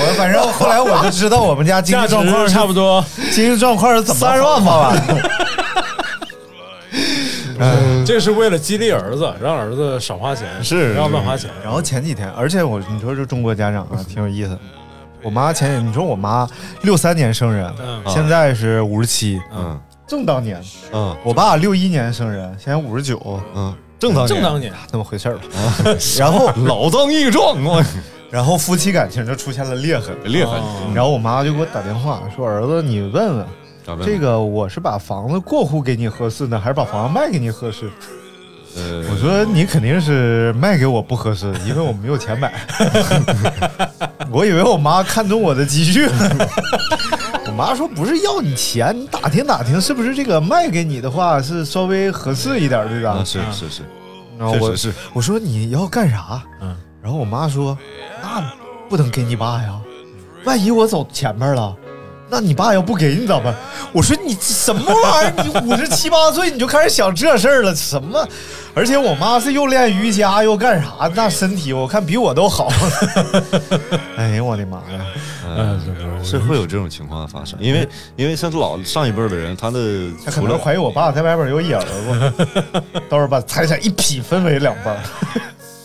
[0.00, 4.94] 我反正后来我就知道我们家经济状况差不多，经济状况是怎么三十万吧，
[8.06, 11.50] 这是为了激励儿子，让儿子少花钱，是不要乱花钱。
[11.62, 14.56] 然后前几天，而且我你说这中国家长啊，挺有意思。
[15.22, 16.48] 我妈前几，你说我妈
[16.82, 20.62] 六三年生人，嗯现在是五十七，嗯正当年。
[20.92, 23.20] 嗯我爸六一年生人，现在五十九，
[23.54, 25.42] 嗯，正当年正当年，那么回事儿吧。
[26.16, 27.82] 然后，老当益壮，我
[28.30, 30.14] 然后夫妻感情就出现了裂痕。
[30.24, 30.60] 裂痕。
[30.94, 33.46] 然后我妈就给我打电话说：“儿子，你问问
[34.04, 37.90] 这个，我是把房子过户给你合适呢，还是把房子卖给你合适？”
[38.76, 42.52] 呃，我说你肯定是卖给我不合适，因为我没有钱买。
[44.30, 46.48] 我以为我妈看中我的积蓄了。
[47.48, 53.24] 我妈说不是要你钱，你打听打听是不是这个卖给你的话是稍微合适一点，对吧啊？
[53.24, 53.82] 是是是，
[54.38, 54.92] 然后我是。
[55.14, 56.42] 我说你要干啥？
[56.60, 57.76] 嗯，然后我妈说
[58.22, 58.52] 那
[58.88, 59.78] 不能给你爸呀，
[60.44, 61.74] 万一我走前面了。
[62.30, 63.54] 那你爸要不给你咋办？
[63.90, 65.44] 我说你什么玩意儿？
[65.44, 67.74] 你五十七八岁你就开始想这事儿了？
[67.74, 68.28] 什么？
[68.74, 71.10] 而且我妈是又练瑜伽又干啥？
[71.14, 72.68] 那身体我看比我都好。
[74.18, 75.06] 哎呀，我的妈呀！
[75.56, 75.80] 嗯，
[76.22, 85.00] 是会有这种情况发生，因为因为像老上一辈儿的人，他的他可除了能怀疑我爸在外边有野儿子， 到时候把财产一劈分为两半儿。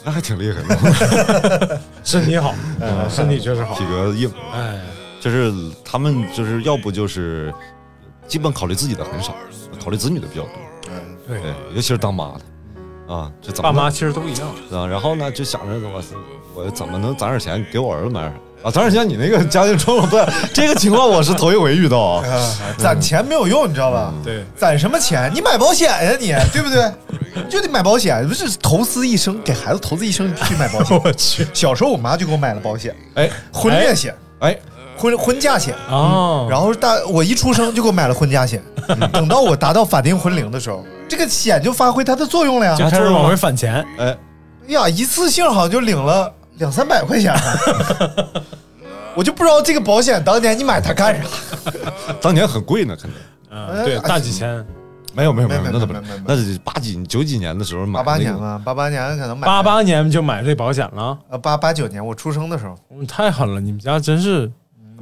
[0.03, 3.85] 那还挺厉害的， 身体好，嗯，身体确实好体。
[3.85, 4.79] 格硬，哎，
[5.19, 5.51] 就是
[5.83, 7.53] 他们就是要不就是
[8.27, 9.33] 基本考虑自己的很少，
[9.83, 10.51] 考虑子女的比较多，
[11.27, 14.49] 对，对，尤其是当妈的啊，这怎么爸妈其实都一样。
[14.71, 14.87] 啊？
[14.87, 16.03] 然后呢，就想着我
[16.55, 18.33] 我怎么能攒点钱给我儿子买点
[18.63, 18.71] 啊？
[18.71, 20.17] 攒点钱，你那个家庭状况不
[20.54, 22.23] 这个情况，我是头一回遇到啊。
[22.80, 24.13] 攒钱没有用，你知道吧？
[24.23, 25.32] 对，攒什么钱？
[25.34, 26.91] 你买保险呀，你对不对？
[27.36, 30.99] 你就得买保险，不是投资一生，给孩子投资一生，你必须买保险。
[31.04, 34.58] 我去，小时候我妈就给我买了保险， 哎婚恋险、哎，
[34.97, 35.73] 婚婚嫁险。
[35.89, 38.62] 哦，然后大我一出生就给我买了婚嫁险，
[39.12, 42.76] 等到我达到法定婚龄的时候，这个险就发挥它的作用了呀。
[42.76, 43.84] 就开始往回返钱。
[43.97, 44.17] 哎，哎
[44.67, 47.33] 呀，一次性好像就领了两三百块钱，
[49.15, 51.27] 我就不知道这个保险当年你买它干啥？
[52.21, 53.19] 当年很贵呢，肯定。
[53.49, 54.65] 嗯，对，大几千。
[55.15, 63.61] 没有没有没有没，那都不没没没没那是八几九几年的时候买八八年嘛，八八年可能买八八年就买这保险了，呃八八九年我出生的时候，嗯太狠了！
[63.61, 64.51] 你们家真是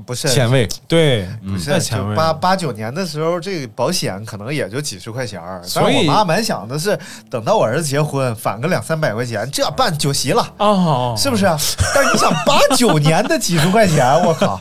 [0.05, 6.97] 不是前卫，对，不是前卫八八九年的时候，这个保险可能也就几十块钱儿，但所以是我妈蛮想的是，
[7.29, 10.53] 等到我儿子结婚，返个两三百块钱，这办酒席了。
[10.57, 11.57] 哦，是不是啊？
[11.93, 14.59] 但是你想，八九年的几十块钱，我靠，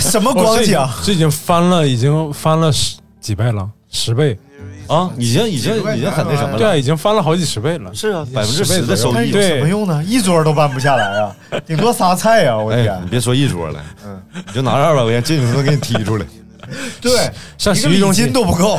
[0.00, 0.78] 什么光景？
[0.78, 4.38] 哦这已经翻了，已经翻了十几倍了，十倍。
[4.86, 6.58] 啊，已经已经已经很那什么了。
[6.58, 7.90] 对啊，已经翻了好几十倍了。
[7.94, 9.30] 是啊，百分之十的收益。
[9.30, 10.02] 有什么用呢？
[10.06, 11.34] 一桌都搬不下来啊，
[11.66, 12.56] 顶多仨菜呀！
[12.56, 16.26] 我哎，天你，别说一桌了，嗯，你就拿二百块钱进去，能给你踢出来。
[17.00, 18.78] 对，上洗浴中心都不够。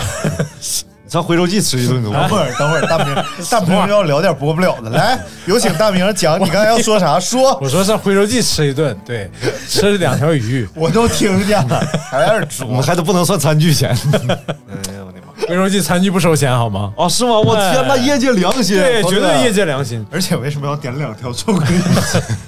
[1.03, 3.15] 你 上回收季吃一顿都等会儿，等会儿，大明，
[3.49, 7.19] 大明要聊点播不了的，来， 有请大明讲，你刚才要说啥？
[7.19, 9.29] 说，我说上回收季吃一顿，对，
[9.69, 10.67] 吃了两条鱼。
[10.73, 12.81] 我都听见了，还在这儿我们。
[12.81, 13.95] 还都不能算餐具钱
[14.27, 15.04] 哎呦
[15.47, 15.63] 我的妈！
[15.63, 16.93] 徽州记餐具不收钱好吗？
[16.97, 17.39] 哦，是吗？
[17.39, 21.81] 我天，那业界良心，对，绝对业界良心，而且为什么要点两条臭鳜鱼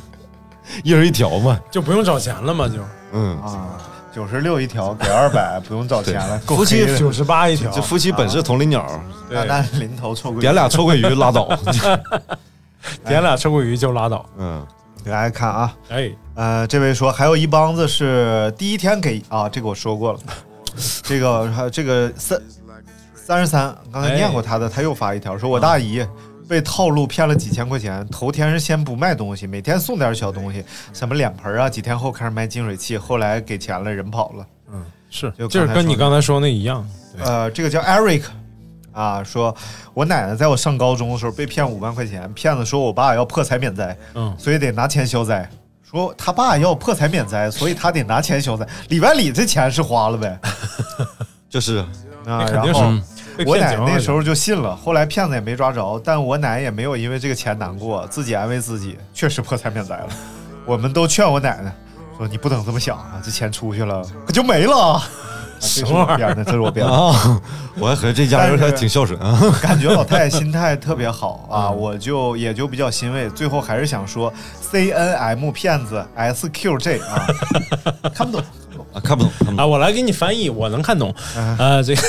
[0.83, 1.59] 一人一条嘛。
[1.71, 2.75] 就不用找钱了嘛，就
[3.13, 3.77] 嗯，啊？
[4.13, 7.81] 九十六一条，给二百， 不用找钱了，够夫妻九十八一条这。
[7.81, 8.83] 夫妻本是同林鸟，
[9.29, 10.33] 那那临头臭。
[10.39, 11.47] 点俩臭鳜鱼拉倒。
[13.05, 14.25] 点俩臭鳜鱼就拉倒。
[14.37, 14.65] 嗯，
[15.03, 20.19] 给大家看啊，哎，呃，这位说还有一帮子是第一天给啊，这个我说过了，
[21.03, 22.39] 这个还有这个三
[23.27, 26.01] 三十三，刚才念过他的，他又发一条说，我大姨
[26.47, 30.63] 被套路骗了几千块钱，头天是先不卖东西，每天送点小东西，
[30.93, 34.47] 什么脸盆啊，几天后开始卖净水器，后来给钱了，人跑了。
[34.71, 36.89] 嗯，是，就就是跟你刚才说那一样。
[37.19, 38.23] 呃，这个叫 Eric
[38.93, 39.53] 啊，说
[39.93, 45.49] 我奶奶在我上高中的时候被骗五万块钱，骗子说我爸要破财免灾，嗯所以得拿钱消灾。
[45.83, 48.65] 说他爸要破财免灾，所以他得拿钱消灾。
[48.87, 50.39] 里外里这钱是花了呗
[51.49, 51.87] 就是啊，
[52.25, 60.07] 那肯然后定是被我奶那时候就信了，后来骗子也没抓着，但我奶也没有因为这个钱难过，自己安慰自己，确实破财免灾了。
[60.65, 61.73] 我们都劝我奶奶
[62.17, 64.93] 说：“你不能这么想啊，这钱出去了可就没了。
[64.93, 65.03] 啊”
[65.59, 66.93] 这是我编的，这是我编的。
[66.93, 67.41] 啊，
[67.79, 69.39] 我还合计这家人还挺孝顺啊。
[69.59, 73.27] 感觉老太太心态特别好啊，我就也就比较欣慰。
[73.31, 77.27] 最后还是想说，C N M 骗子 S Q J 啊，
[78.13, 78.41] 看不懂
[78.93, 81.09] 啊，看不懂，看不懂啊，我来给你翻译，我能看懂。
[81.35, 82.01] 啊呃，这个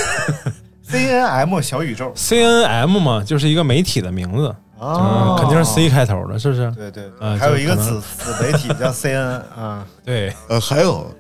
[0.89, 4.49] ，C N M 小宇宙 C N M 嘛，就是一个媒体的名字，
[4.79, 6.71] 啊嗯，肯定是 C 开头的，是不是？
[6.73, 7.05] 对对
[7.39, 11.11] 还有一个子子媒体叫 C N 啊， 对，呃，还有，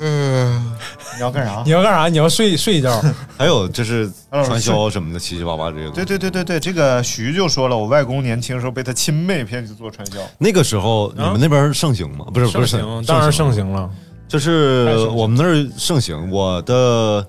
[0.00, 0.72] 嗯
[1.16, 1.70] 你要干啥你？
[1.70, 2.08] 要干啥？
[2.08, 3.00] 你要睡睡一觉？
[3.38, 5.90] 还有就是嗯传销什么的，七七八八这个。
[5.90, 12.26] 对对对对对，这个徐就说了，我外公年轻时候被他亲妹骗去做传销，那个时候你们那边盛行吗？
[12.34, 13.88] 不是不是盛行，当然盛行了。
[14.26, 16.28] 就是我们那儿盛行。
[16.30, 17.24] 我的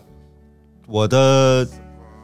[0.88, 1.67] 我的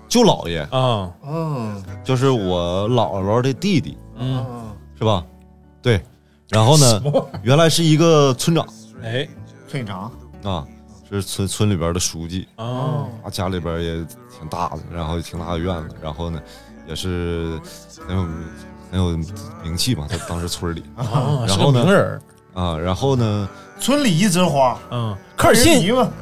[0.08, 5.26] 舅姥爷啊，嗯就是我姥姥的弟弟，嗯，嗯，是吧？
[5.82, 6.02] 对。
[6.50, 7.02] 然后呢，
[7.44, 8.68] 原来是一个村长。
[9.02, 9.28] 哎，
[9.70, 10.12] 村长。
[10.44, 10.68] 啊，
[11.10, 12.46] 是村村里边的书记。
[12.58, 13.96] 哦，啊，家里边也
[14.38, 16.42] 挺大的，然后挺大的院子，然后呢，
[16.88, 17.58] 也是
[18.06, 18.24] 很有
[18.92, 19.18] 很有
[19.64, 20.84] 名气嘛，他当时村里。
[20.98, 22.20] 啊，然后呢
[22.54, 23.48] 啊，然后呢，
[23.80, 25.82] 村里一枝花，嗯，科尔沁，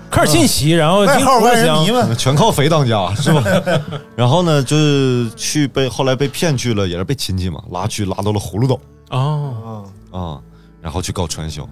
[0.09, 3.43] 科尔沁旗，然后金外号万人迷嘛，全靠肥当家是吧？
[4.15, 10.41] 然后呢，就是去被后来被骗去了，也是被亲戚嘛拉去拉到了葫芦岛哦，嗯啊，
[10.81, 11.67] 然后去搞传销，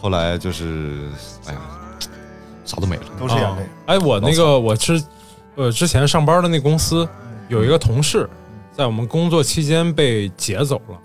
[0.00, 1.08] 后来就是
[1.46, 1.60] 哎呀，
[2.64, 3.02] 啥都没了。
[3.02, 3.62] 哦都是眼泪。
[3.86, 5.02] 哎，我那个我之
[5.56, 7.08] 呃之前上班的那公司
[7.48, 8.28] 有一个同事，
[8.76, 10.98] 在我们工作期间被劫走了，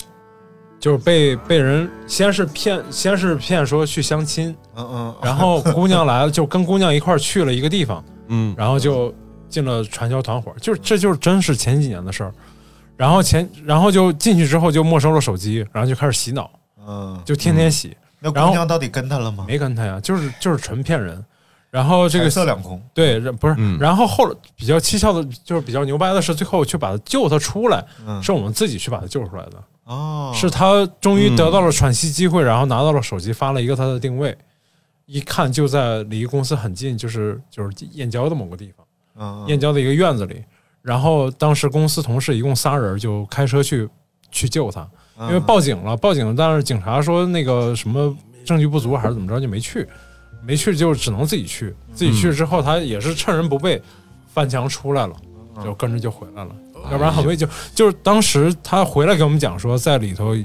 [0.79, 9.13] 就是被被人先是骗，先是骗说去相亲，嗯嗯， 然后姑娘来了，就跟姑娘一块儿去了一个地方，嗯，然后就
[9.49, 12.33] 进了传销团伙，就是这就是真是前几年的事儿。
[12.97, 16.49] 然后前然后就进去之后就没收了手机，然后就开始洗脑，
[16.87, 19.45] 嗯，就天天洗，那然后姑娘到底跟他了吗？
[19.47, 21.23] 没跟他呀，就是就是纯骗人。
[21.71, 34.35] 然后这个色两空，对，不是，嗯然后后来比较蹊跷的，就是比较牛掰的是，最后去把他救他出来，嗯是我们自己去把他救出来的，哦，是他终于得到了喘息机会，然后拿到了手机，发了一个他的定位，
[35.05, 38.85] 一看就在离公司很近，就是就是燕郊的某个地方，
[39.17, 40.43] 嗯燕郊的一个院子里。
[40.81, 43.87] 然后当时公司同事一共仨人，就开车去
[44.31, 49.87] 去救他，嗯因为报警了，报警了，但是警察说那个什么证据不足还是怎么着，就没去，
[50.43, 51.75] 没去就只能自己去。
[51.93, 53.81] 自己去之后，他也是趁人不备，
[54.27, 55.15] 翻墙出来了，
[55.63, 56.55] 就跟着就回来了。
[56.91, 60.35] 要不然很危就就是当时他回来给我们讲说，在里头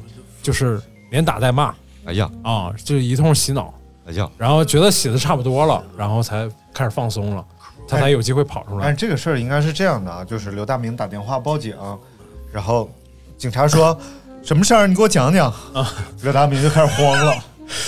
[0.42, 1.74] 就是连打带骂
[2.05, 3.72] 哎呀，啊，就一通洗脑，
[4.07, 7.44] 哎呀，然后觉得洗的差不多了，然后才开始放松了。
[7.88, 8.96] 他才有机会跑出来但是。
[8.96, 11.74] 这个事儿应该是这样的啊，就是刘大明打电话报警，
[12.53, 12.88] 然后
[13.37, 13.98] 警察说
[14.44, 15.92] 什么事儿，你给我讲讲啊。
[16.22, 17.35] 刘大明就开始慌了，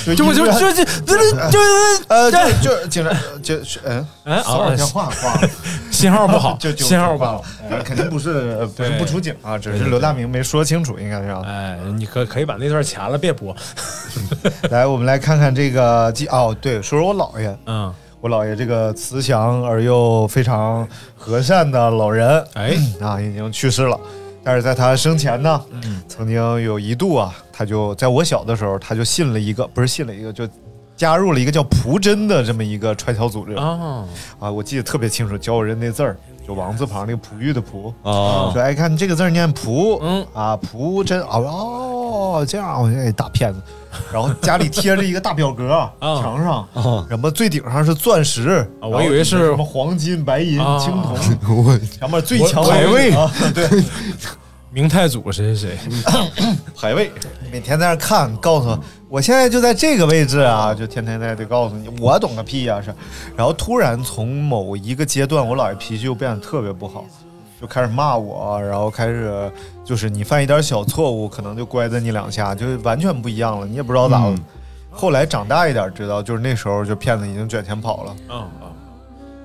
[0.07, 1.59] 就就就就就就就
[2.09, 4.43] 呃就就警察就是嗯， 哎
[4.77, 5.49] 电话挂了，
[5.91, 11.43] 信号不好， 就就信号不好挂了。，呃肯定不是呃不是对不出警啊，只是刘大明没说清楚，应该是啊。
[11.47, 13.55] 哎，你可可以把那段掐了，别播。
[14.71, 23.99] 来，我们来看看这个记哦，对，说说我姥爷，嗯，我姥爷这个慈祥而又非常和善的老人，哎，啊，已经去世了。
[24.45, 30.49] 但是在他生前呢，嗯曾经有一度啊，他就在我小的时候，他就信了一个，不是信了一个，就
[30.97, 34.05] 加入了一个叫蒲真的这么一个传销组织啊，
[34.39, 34.51] 啊。
[34.51, 37.95] 我记得特别清楚，教我认那字儿，就王字旁那个璞玉的璞。
[38.03, 43.61] 啊说哎，看这个字儿念璞，嗯啊，蒲真哦，这样我这大骗子。
[44.13, 46.21] 然后家里贴着一个大表格，啊。
[46.23, 47.07] 墙上，啊！
[47.09, 50.79] 什么最顶上是钻石，啊我以为是什么黄金、白银、啊。
[50.79, 51.17] 青铜，
[51.65, 53.69] 我前面最强排位啊，对，
[54.71, 55.93] 明太祖谁谁谁，
[56.77, 57.11] 排位。
[57.51, 62.95] 每天在那看，告诉我，我现在就在这个位置啊，就天天在这告诉你，我懂个屁呀、是。
[63.37, 67.05] 然后突然从某一个阶段，我姥爷脾气就变得特别不好，
[67.63, 69.51] 就开始骂我，然后开始
[69.85, 74.31] 就是你犯一点小错误，可能就乖在你两下，就完全不一样了，你也不知道咋了。
[74.31, 74.45] 嗯。
[74.91, 78.69] 后来长大一点知道，就是那时候就骗子已经卷钱跑了，嗯嗯，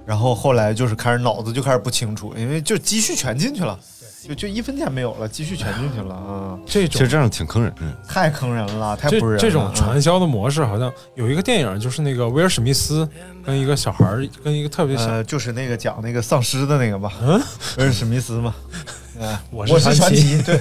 [0.04, 3.80] 然后后来就是开始脑子就开始不清楚，因为就积蓄全进去了，
[4.28, 7.82] 就就一分钱没有了，积蓄全进去了啊，这种其实这样挺坑人的。
[8.08, 13.08] 太坑人了，太不是人了这这种啊传销的模式，好像有一个电影，就是那个威尔史密斯
[13.46, 17.42] 跟一个小孩儿，跟一个特别小，呃，就是那个讲那个丧尸的那个吧，嗯，
[17.78, 18.54] 威尔史密斯嘛，
[19.20, 20.60] 嗯，我是传传奇奇，对，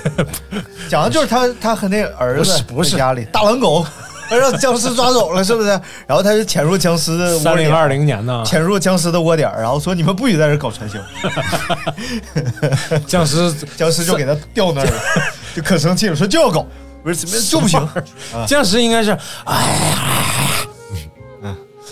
[0.88, 2.90] 讲的就是他他和那个儿子不是不是。
[2.92, 3.84] 在家里大狼狗
[4.30, 5.68] 让僵尸抓走了，是不是？
[6.06, 10.98] 然后他就潜入僵尸的三零二零年呢，潜入僵尸的窝点，然后说你们不许在这搞传销，
[13.06, 14.92] 僵尸 僵尸就给他吊那儿了，
[15.54, 16.66] 就可生气了，说就要搞，
[17.02, 17.88] 不是就不行，
[18.46, 19.10] 僵尸应该是
[19.44, 20.66] 哎，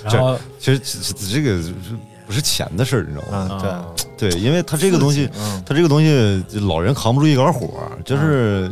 [0.05, 0.79] 然后其实
[1.31, 1.59] 这个
[2.27, 3.49] 不是钱的事儿，你知道吗？
[3.51, 3.70] 嗯，对。
[3.70, 3.85] 啊
[4.16, 7.68] 对，因为他这个东西，嗯他这个东西老人扛不住一杆火，
[8.05, 8.70] 就是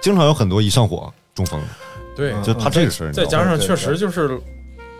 [0.00, 1.60] 经常有很多一上火中风，
[2.16, 3.12] 对，就怕这个事儿。
[3.12, 4.40] 再加上确实就是，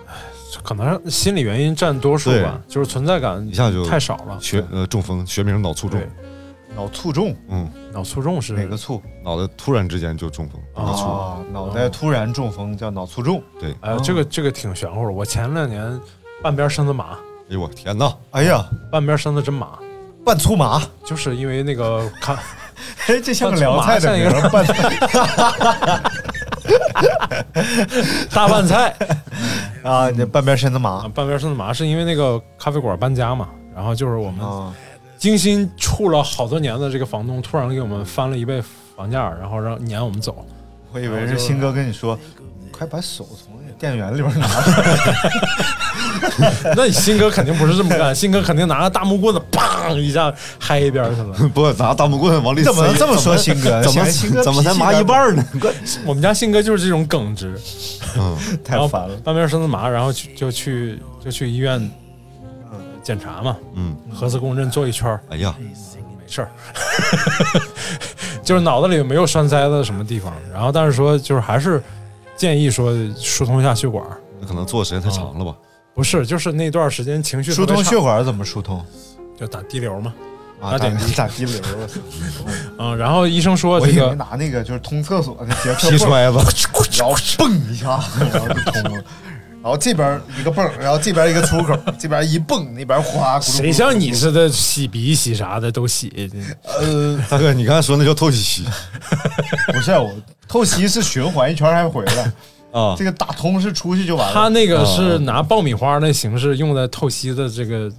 [0.07, 0.15] 唉
[0.63, 4.39] 可能心理原因占多数吧，就是存在感一下就太少了。
[4.41, 6.09] 学呃中风，学名脑卒中对，
[6.75, 9.03] 脑卒中嗯，脑卒中是哪个卒？
[9.23, 13.43] 脑袋突然之间就中风，脑卒，啊，脑袋突然中风叫脑卒中。
[13.61, 15.13] 对，哎呀，这个这个挺玄乎的。
[15.13, 16.01] 我前两年
[16.43, 17.19] 半边身子麻，
[17.51, 18.17] 哎呦我天哪！
[18.31, 19.79] 哎呀，半边身子真麻，
[20.25, 22.37] 半粗麻，就是因为那个看
[23.07, 24.65] 哎，这像个凉菜的名拌儿，拌
[28.33, 28.95] 大拌菜
[29.83, 34.75] 啊，你半边身子麻啊，半边身子麻是因为那个咖啡馆搬家嘛，然后就是我们啊，
[35.19, 38.63] 精心处了好多年的这个房东突然给我们翻了一倍
[38.97, 40.45] 房价，然后让撵我们走。
[40.93, 42.19] 我以为是新哥跟你说，
[42.71, 44.87] 快把手从那个电源里边拿出来。
[46.77, 51.49] 那你新哥肯定不是这么干，新哥肯定拿个大木棍子，砰一下嗨一边去了。
[51.55, 55.45] 不拿大木棍往里，怎么这么说新哥怎么新哥怎么才麻一半呢？
[56.05, 57.59] 我们家新哥就是这种耿直，
[58.19, 59.17] 嗯，太烦了。
[59.25, 61.79] 半边身子麻，然后去就去就去医院
[62.71, 66.51] 呃检查嘛，嗯，核磁共振做一圈哎呀，没事儿，
[68.43, 71.83] 就是脑子里没有栓塞的什么地方，然后但是说就是还是
[72.37, 74.05] 建议说疏通一下血管，
[74.41, 75.55] 那可能做的时间太长了吧？
[75.95, 78.85] 不是就是那段时间情绪疏通血管怎么疏通？
[79.39, 80.13] 就打滴流嘛，
[80.61, 81.61] 啊，打打点滴 打滴流。
[82.79, 89.05] 嗯，然后医生说我以为这个拿那个就是通厕所那杰克踢泵，摔子， 然后蹦一下，然后就通了。
[89.63, 93.41] 然后这边一个泵，然后这边一个出口，这边一蹦，那边哗。
[93.41, 96.31] 谁像你似的洗鼻洗啥的都洗，
[96.65, 98.67] 呃，大哥，你刚才说那叫透析
[99.73, 100.13] 不是我
[100.47, 102.31] 透析是循环一圈还回来，
[102.75, 103.05] 啊这？
[103.05, 104.35] 个打通是出去就完了。
[104.35, 107.91] 他那个是拿爆米花那形式用在透析的这个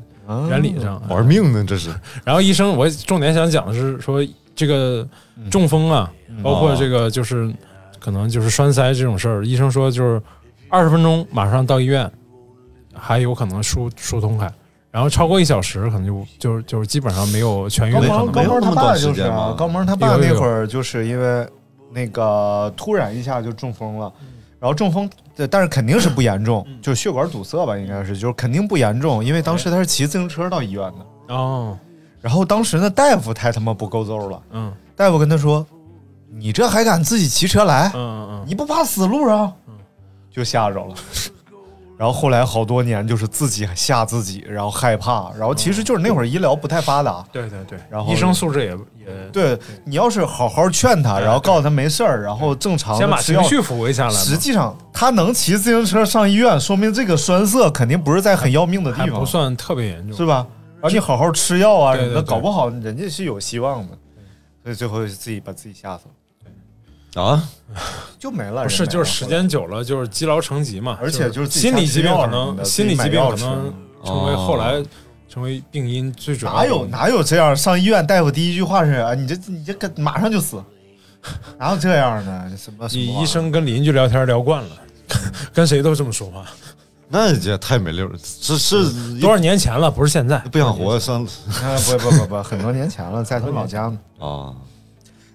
[0.50, 1.02] 原理上。
[1.08, 1.90] 玩命呢，这是
[2.24, 4.20] 然后医生，我重点想讲的是说
[4.56, 5.08] 这个
[5.50, 6.12] 中风啊，
[6.44, 7.52] 包括这个就是
[8.00, 10.22] 可能就是栓塞这种事儿，医生说就是
[10.70, 12.12] 二十分钟马上到医院，
[12.94, 14.52] 还有可能疏疏通开。
[14.92, 18.26] 然后超过一小时，可能就就是就是基本上没有痊愈高的可能。
[18.26, 21.46] 萌高萌他没有那么短爸就是啊，高萌他爸那会儿就是因为
[21.92, 24.10] 那个突然一下就中风了，
[24.66, 25.08] 然后中风，
[25.52, 31.78] 但是肯定是不严重，就是血管堵塞吧，应该是，就是肯定不严重，因为当时他是骑自行车到医院的，哦，
[32.20, 35.64] 然后当时那大夫太他妈不够揍了，嗯大夫跟他说
[36.34, 37.92] ：“你这还敢自己骑车来？
[37.94, 39.54] 嗯嗯你不怕死路上？”
[40.34, 40.96] 就吓着了。
[41.98, 53.22] 然后后来好多年就是自己吓自己，然后害怕，然后其实就是那会儿医疗不太发达，对对对，然后医生素质也也对你要是好好劝他，然后告诉他没事儿，然后正常先把。
[53.22, 54.12] 情绪抚慰下来。
[54.12, 60.46] 实际上，他能骑自行车上医院，说明这个栓塞肯定不是在很要命的地方，不算特别严重，是吧？
[60.82, 63.98] 然后你好好吃药啊什么的，对对对搞不好人家是有希望的。
[64.64, 66.12] 所以最后自己把自己吓死了，
[67.16, 67.44] 啊，
[68.20, 68.64] 就没了。
[68.64, 73.74] 不是就是时间久了就是积劳成疾嘛，而且就是心理疾病可能心理疾病可能
[74.06, 74.84] 成为哦后来
[75.28, 77.56] 成为病因最主要的哪有哪有这样？
[77.56, 80.62] 上医院大夫第一句话是啊，你这你这个马上就死，
[81.58, 82.52] 哪有这样的？
[82.58, 84.70] 什么你医生跟邻居聊天聊惯了，
[85.54, 86.46] 跟谁都这么说话。
[87.08, 90.40] 那也太没溜了，是是多少年前了，不是现在。
[90.52, 94.00] 不想活上啊不不不不，很多年前了，在他老家呢。
[94.20, 94.54] 啊？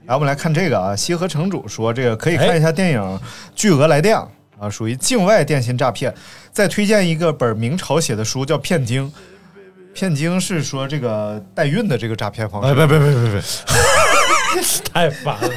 [0.06, 3.00] 来，我们来看这个啊，西河城主说这个可以看一下电影
[3.54, 4.16] 《巨额来电》
[4.58, 6.12] 啊，属于境外电信诈骗。
[6.52, 9.06] 再推荐一个本明朝写的书，叫《骗经》。
[9.92, 13.42] 骗经是说这个代孕的这个诈骗方哎，式，别别别别别，
[14.92, 15.50] 太烦了，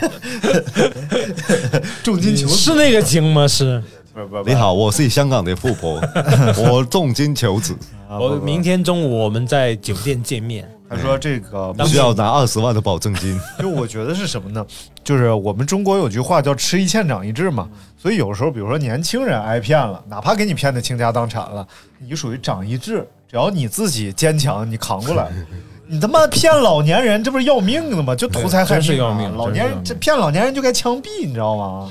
[2.03, 2.55] 重金求子。
[2.55, 3.47] 是那个经吗？
[3.47, 3.81] 是
[4.13, 6.01] 不是不是你好，我是香港的富婆，
[6.57, 7.75] 我重金求子，
[8.09, 10.67] 我明天中午我们在酒店见面。
[10.89, 13.39] 他说这个需要拿二十万的保证金。
[13.59, 14.65] 就我觉得是什么呢？
[15.03, 17.67] 就是我们中国有句话叫“吃一堑长一智”嘛，
[17.97, 21.67] 所以有时候，比如说年轻人挨骗了，哪怕给你骗的倾家荡产了，
[21.99, 25.31] 你属于长一智，只要你自己坚强，你扛过来。
[25.85, 28.15] 你他妈骗老年人，这不是要命的吗？
[28.15, 31.89] 就图财害真是命啊要命老年真是要命人这骗老年人就该枪毙，你知道吗？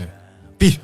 [0.59, 0.77] 毙，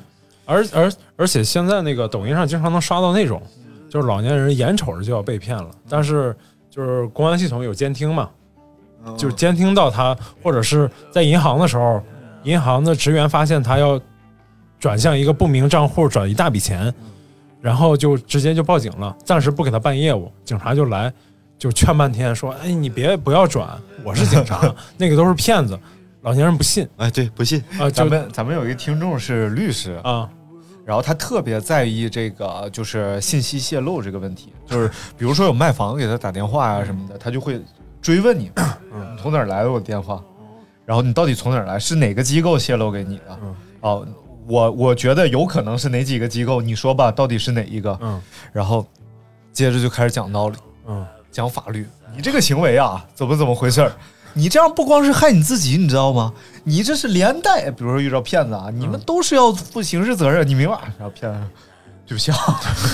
[0.45, 3.41] 而而而且现在那个抖音上经常能刷到那种，
[3.89, 6.35] 就是老年人眼瞅着就要被骗了，但是
[6.69, 8.29] 就是公安系统有监听嘛，
[9.17, 12.01] 就是监听到他，或者是在银行的时候，
[12.43, 13.99] 银行的职员发现他要
[14.79, 16.93] 转向一个不明账户转一大笔钱，
[17.61, 21.11] 然后就直接就报警了，暂时不给他办业务，警察就来
[21.57, 23.69] 就劝半天说，哎，你别不要转，
[24.03, 25.77] 我是警察， 那个都是骗子，
[26.21, 26.87] 老年人不信。
[26.97, 30.29] 哎，对，不信啊，就咱们咱们有一个听众是律师，啊。
[30.89, 37.61] 然后他特别在意这个就是信息泄露这个问题，就是比如说有卖房给他打电话啊、什么的，他就会
[38.01, 40.19] 追问你，你从哪儿来的我的电话，
[40.87, 43.39] 然后你到底从哪儿来，是哪个机构泄露给你的？
[43.81, 44.03] 哦，
[44.47, 47.95] 我我觉得有可能是哪几个机构，你说吧，到底是哪一个？
[48.01, 48.19] 嗯
[48.51, 48.83] 然后
[49.53, 51.85] 接着就开始讲道理，嗯，讲法律，
[52.15, 53.91] 你这个行为啊，怎么怎么回事儿？
[54.33, 56.33] 你这样不光是害你自己，你知道吗？
[56.63, 60.77] 你这是连带，比如说遇到骗子啊，你们都是要负刑事责任，你明白？
[60.97, 61.39] 然后骗子，
[62.05, 62.37] 对 不起啊，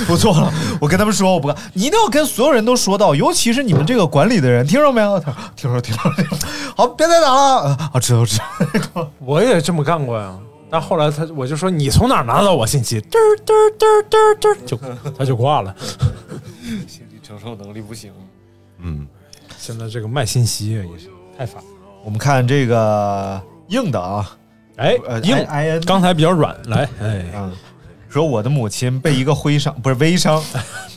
[0.10, 5.20] 我错了，我跟他们说我不干，你一定要跟所有人都说到，尤其是你们这个管理的人，听着没有？
[5.20, 6.38] 他说听说听说听说，
[6.76, 8.40] 好，别再打了啊，知道知
[8.94, 9.10] 道。
[9.20, 10.34] 我也这么干过呀。
[10.70, 13.00] 但后来他我就说你从哪儿拿到我信息？
[13.02, 14.78] 嘚儿嘚儿嘚儿嘚儿嘚儿，就
[15.18, 15.74] 他就挂了。
[16.88, 18.12] 心理承受能力不行。
[18.80, 19.08] 嗯，
[19.58, 21.08] 现在这个卖信息也是
[21.38, 21.62] 太烦。
[22.04, 24.30] 我们看这个硬的啊，
[24.78, 27.52] 哎呃，硬 I N 刚才比较软，来，哎，啊，
[28.10, 30.42] 说我的母亲被一个徽商 不是微商，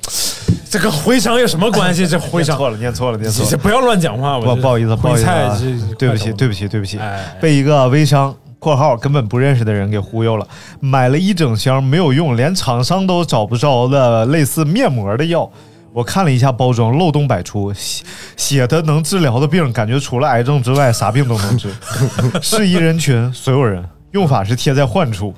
[0.71, 2.07] 这跟徽商有什么关系？
[2.09, 3.57] 这徽商，错了，念错了，念错了。
[3.57, 4.39] 不要乱讲话。
[4.39, 10.47] 我不不好意思，不好意思对不起，对不起，对不起，哎，被一个微商（括号根本不认识的人）给忽悠了，
[10.81, 15.51] 买了一整箱没有用，连厂商都找不着的类似面膜的药。
[15.99, 18.05] 我看了一下包装，漏洞百出，写
[18.37, 21.75] 写的能治疗的病，感觉除了癌症之外，啥病都能治。
[22.41, 23.85] 适宜人群，所有人。
[24.13, 25.35] 用法是贴在患处，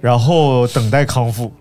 [0.00, 1.54] 然后等待康复。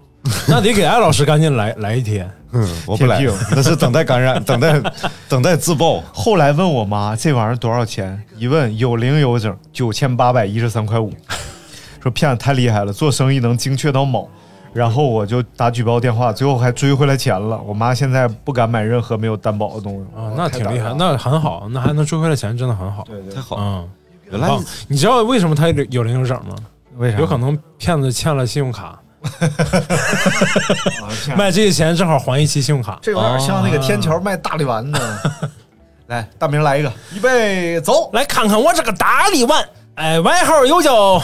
[0.47, 2.28] 那得给艾老师赶紧来来一天。
[2.51, 4.82] 嗯，我不来那是等待感染， 等待
[5.30, 6.01] 等待自爆。
[6.11, 11.13] 后来问我妈这玩意儿多少钱，一问有零有整，九千八百一十三块五。
[12.01, 14.28] 说骗子太厉害了，做生意能精确到卯。
[14.76, 17.57] 然后我就打举报电话，最后还追回来钱了。
[17.65, 23.05] 我妈现在不敢买任何没有担保的东西啊，那挺厉害，那很好，那还能追回来钱，真的很好。
[23.05, 23.89] 对对太，好，嗯，
[24.32, 24.59] 原来啊
[24.89, 26.53] 你知道为什么他有零有整吗？
[26.97, 27.19] 为啥？
[27.19, 28.99] 有可能骗子欠了信用卡，
[31.38, 32.99] 卖这些钱正好还一期信用卡。
[33.01, 34.99] 这有点像那个天桥卖大力丸呢。
[36.07, 38.09] 来，大明来一个，预备走。
[38.11, 39.65] 来看看我这个大力丸，
[39.95, 41.21] 哎，外号又叫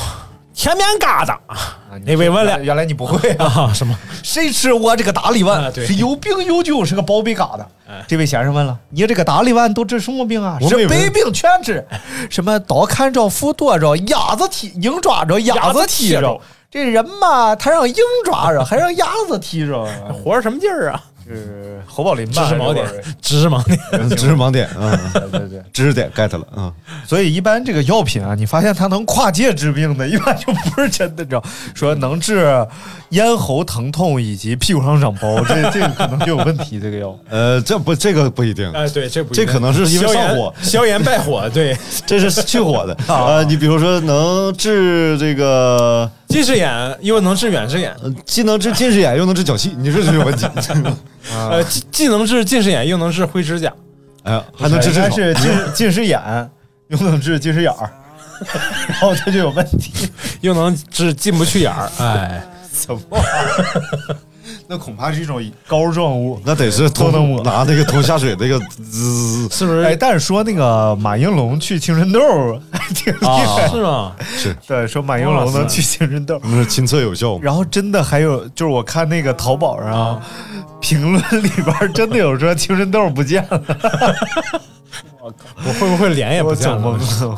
[0.53, 3.45] 甜面疙瘩啊那位问了原来你不会啊？
[3.45, 3.73] 啊？
[3.73, 3.97] 什么？
[4.23, 5.73] 谁吃我这个大力丸？
[5.73, 7.61] 是有病有救，是个宝贝疙瘩。
[7.87, 10.57] 哎这位先生问了：“你这个大力丸都治什么病啊？
[10.61, 11.85] 是百病全治，
[12.29, 16.39] 什么刀砍着、斧剁着、鸭子踢、鹰抓着 鸭子踢着。
[16.69, 19.85] 这人嘛，他让鹰抓着，还让鸭子踢 着。
[20.13, 21.03] 活什么劲儿啊？
[21.35, 22.43] 是侯宝林吧？
[22.43, 22.85] 知识盲点
[23.21, 24.09] 知识盲点。
[24.09, 24.99] 知识盲点啊，
[25.31, 25.63] 对对对。
[25.73, 26.73] 知识点 get 了啊。
[27.07, 31.43] 所以一般这个药品啊，你发现它能跨界治病的，一般就不是真的，你知道？
[31.73, 32.65] 说能治
[33.09, 36.79] 咽喉疼痛以及屁股上长包，这这个可能就有问题。
[36.79, 41.49] 这个药呃，这不这个不一定，哎，对，这不一定这可能是因为消炎上火消炎败火。
[41.49, 42.97] 对， 这是去火的。
[43.07, 50.47] 呃，你比如说能治这个，近视眼又能治远视眼，呃既能治近视眼，又能治脚气， 你这是有问题？
[51.33, 53.71] 呃，既既能治近视眼，又能治灰指甲。
[54.23, 55.15] 哎 呀，还能治应该痔疮。
[55.15, 56.49] 是近近视眼，
[56.87, 57.89] 又能治近视眼儿，
[58.87, 60.09] 然后他就有问题。
[60.41, 63.01] 又能治进不去眼儿，哎，怎么？
[64.71, 66.39] 那恐怕是一种膏状物。
[66.45, 69.83] 那得是都能抹拿那个拖下水那个滋，是不是？
[69.83, 73.67] 哎，但是说那个马应龙去青春痘儿 还挺厉害。
[73.67, 74.15] 是吗？
[74.37, 76.41] 是对，说马应龙能去青春痘儿。
[76.43, 77.37] 那是亲测有效？
[77.41, 80.21] 然后真的还有，就是我看那个淘宝上、啊、
[80.79, 83.61] 评论里边真的有说青春痘不见了，
[85.19, 86.77] 我会不会脸也不我见了？
[86.81, 87.37] 整懵了。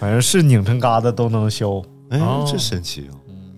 [0.00, 1.82] 反正是拧成疙瘩都能消。
[2.08, 3.12] 哎哦，这神奇啊！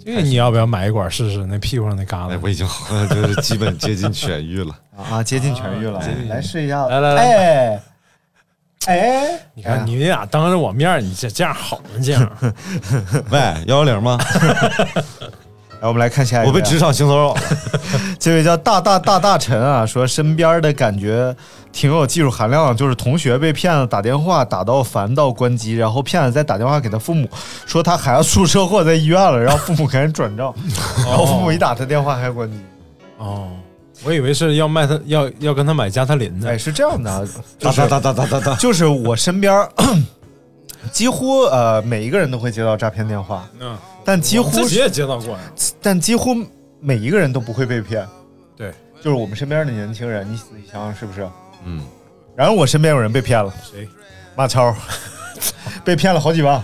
[0.04, 1.44] 这个你要不要买一管试试？
[1.46, 4.76] 那屁股上那疙哎，瘩，我已经好像就是基本 接近痊愈了。
[4.96, 7.82] 啊，接近痊愈了，来试一下，来来来哎
[8.86, 11.84] 哎，你看你俩当着我面，你这这样好吗？
[12.04, 12.30] 这样
[13.30, 14.18] 喂，幺幺零吗？
[15.80, 17.34] 来，我们来看下一个，我被职场性骚扰。
[18.18, 21.34] 这位叫大大大大臣啊，说身边的感觉
[21.72, 27.28] 挺有技术含量的，就是同学被骗子打电话打到烦到关机，然后骗子再打电话给他父母，
[27.66, 30.54] 说他孩子出车祸在医院了，让父母 赶紧转账，
[31.06, 32.58] 然后父母一打他电话还关机。
[33.18, 33.48] 哦，
[34.04, 36.58] 我以为是要卖他，要要跟他买加特林呢哎，。
[36.58, 37.22] 是这样的啊，
[37.60, 38.54] 哒哒哒哒哒哒哒。
[38.56, 39.66] 就是我身边
[40.92, 45.40] 几乎呃每一个人都会接到诈骗电话，嗯，但几乎自己也接到过呀。
[45.80, 46.36] 但几乎
[46.80, 48.06] 每一个人都不会被骗。
[48.56, 51.26] 对，就是我们身边的年轻人，你仔细想想是不是？
[51.64, 51.80] 嗯，
[52.36, 53.88] 然后我身边有人被骗了，谁？
[54.36, 54.74] 马超
[55.84, 56.62] 被骗了好几万，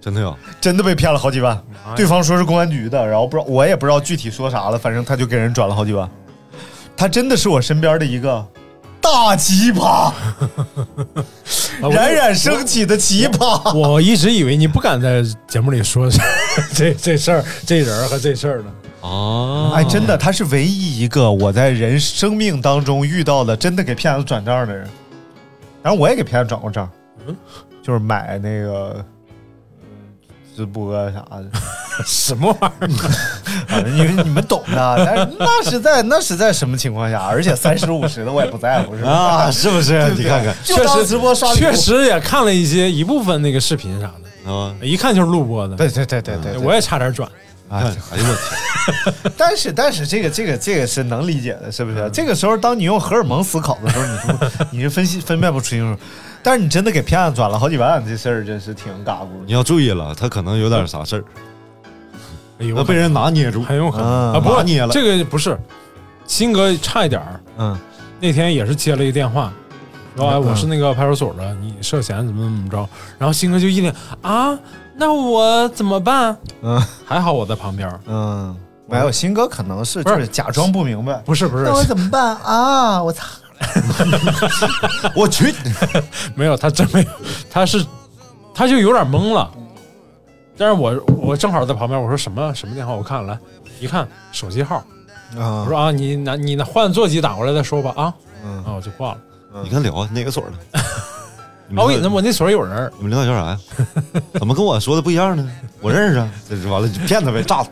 [0.00, 0.36] 真的有？
[0.60, 1.60] 真的被骗了好几万。
[1.96, 6.08] 对方说是公安局的，然后不知道我也不知道具体说啥了，反正他就给人转了好几万。
[6.96, 8.46] 他真的是我身边的一个
[9.04, 10.10] 大奇葩，
[11.92, 13.76] 冉冉升起的奇葩。
[13.76, 16.08] 我一直以为你不敢在节目里说
[16.74, 18.72] 这这事儿、这人儿和这事儿呢。
[19.06, 24.88] 啊哎，真的，他是唯一一个我在人生命当中遇到的真的给骗子转账的人。
[25.82, 26.88] 然后我也给骗子转过账，
[27.26, 27.36] 嗯
[27.82, 29.04] 就是买那个嗯
[30.56, 31.44] 直播啥的。
[32.06, 33.74] 什么玩意儿？
[33.76, 37.20] 啊，你你们懂的，但是那是在那是在什么情况下？
[37.22, 39.10] 而且三十五十的我也不在乎，是吧？
[39.10, 40.12] 啊，是不是？
[40.16, 44.10] 你看看确实直播刷确，实也看了一些一部分那个视频啥
[44.44, 45.76] 的，啊，一看就是录播的。
[45.76, 47.28] 对对对对对，我也差点转。
[47.70, 52.08] 哎呦我天， 但是但是这个这个这个是能理解的，是不是？
[52.12, 54.04] 这个时候，当你用荷尔蒙思考的时候，
[54.70, 56.00] 你你是分析分辨不清楚。
[56.44, 59.28] 但是你真的给骗子转了好几万，这事儿真是挺嘎咕。
[59.46, 61.24] 你要注意了，他可能有点啥事儿，
[62.58, 63.62] 哎呦，那被人拿捏住。
[63.62, 65.58] 很有可能嗯啊，不拿捏了这个不是，
[66.26, 67.40] 鑫哥差一点儿。
[67.56, 67.76] 嗯
[68.20, 69.52] 那天也是接了一个电话，
[70.16, 72.88] 说哎，我是那个派出所的，你涉嫌怎么怎么着。
[73.18, 74.58] 然后鑫哥就一脸啊，
[74.96, 76.36] 那我怎么办？
[76.62, 81.14] 嗯还好我在旁边，嗯，没有，新哥可能是就是是假装不明白。
[81.24, 83.02] 不是不是那，我怎么办啊？
[83.02, 83.24] 我操！
[85.14, 85.54] 我去，
[86.34, 87.08] 没有，他真没有，
[87.50, 87.84] 他是
[88.54, 89.50] 他就有点懵了。
[90.56, 92.94] 但是我我正好在旁边，我说什么什么电话？
[92.94, 93.38] 我看来
[93.80, 94.82] 一看手机号，
[95.36, 99.18] 我啊，说啊，你拿你拿换座机打过来再说吧啊，嗯啊我就挂了。
[99.62, 100.80] 你看聊啊，哪个所的？
[101.76, 103.58] 我以为们领导我那所有人儿，你们领导叫啥呀？
[104.34, 105.50] 怎么跟我说的不一样呢？
[105.80, 107.70] 我认识啊，这是完了就骗他呗，炸他。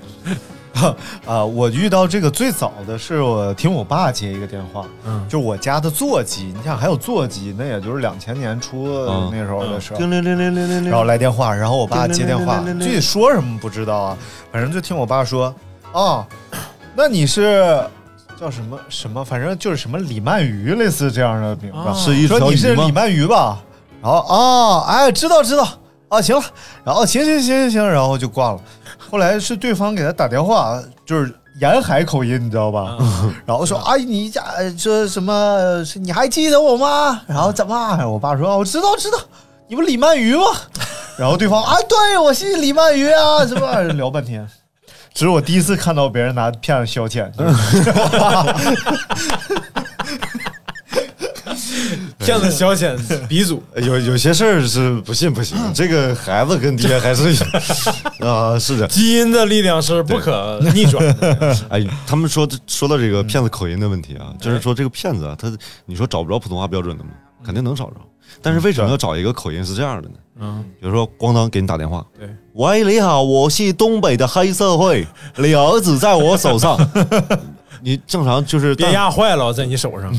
[1.27, 9.97] 啊， 我遇到这个最早的是我听我爸接一个电话，嗯，就我家的座机，你想还有座机，那也就是两千年初嗯那时候的事儿。
[9.97, 14.18] 叮铃铃铃铃铃铃，然后来电话，然后我爸接电话，具体说什么不知道啊，
[14.51, 15.55] 反正就听我爸说，
[15.93, 16.27] 啊，
[16.95, 17.85] 那你是
[18.41, 22.91] 叫什么什么，反正就是什么李曼鱼类似这样的名字，啊是一说你是李？
[22.91, 23.59] 曼鱼吧？
[24.03, 25.68] 然后啊，哎，知道知道
[26.09, 26.43] 啊，行了，
[26.83, 28.61] 然后行行行行行，然后就挂了。
[29.12, 32.96] 后来是对方给他打电话，就是沿海口音，你知道吧？
[33.44, 35.84] 然后说阿姨，你家呃说什么？
[35.96, 37.20] 你还记得我吗？
[37.28, 38.06] 然后怎么？
[38.08, 39.18] 我爸说啊我知道知道，
[39.68, 40.44] 你不李曼瑜吗？
[41.18, 44.48] 然后对方啊，对我是李曼瑜啊，什么聊半天。
[45.14, 47.30] 这是我第一次看到别人拿骗子消遣，
[52.25, 52.97] 骗子消遣
[53.27, 53.62] 鼻祖。
[53.77, 57.29] 有有些事儿是不信不行，这个孩子跟爹还是
[58.25, 58.87] 啊，是的。
[58.89, 61.57] 基因的力量是不可逆转的。
[61.70, 65.53] 哎，他们说说到这个骗子口音的问题啊，就是说这个骗子啊，他
[65.85, 67.11] 你说找不着普通话标准的吗？
[67.45, 67.97] 肯定能找着，
[68.41, 70.14] 但是为什么要找一个口音是这样的呢？
[70.41, 75.07] 嗯，比如说咣当给你打电话，对，喂，你好，我是东北的黑社会，
[75.37, 76.79] 你儿子在我手上。
[77.83, 80.14] 你正常就是别压坏了，在你手上。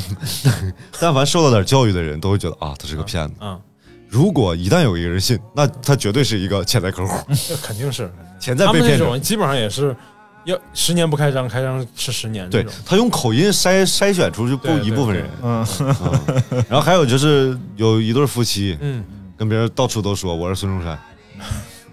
[0.99, 3.33] 但凡受到点教育的人都会觉得啊，他是个骗子。
[3.39, 3.59] 嗯，
[4.07, 8.11] 如果一旦有一个人信，那他绝对是一个潜在客户，那 肯定是。
[8.39, 8.89] 潜在被骗者。
[8.89, 9.95] 们那种基本上也是
[10.43, 12.65] 要十年不开张，开张是十年对。
[12.85, 19.01] 他用口音筛筛选出去不一部分人，嗯，嗯 然后还有就是有一对夫妻嗯，
[19.37, 20.99] 跟别人到处都说我是孙中山，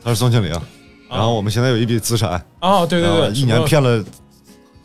[0.02, 0.50] 他是宋庆龄，
[1.08, 4.04] 然后我们现在有一笔资产，哦，对对对，一年骗了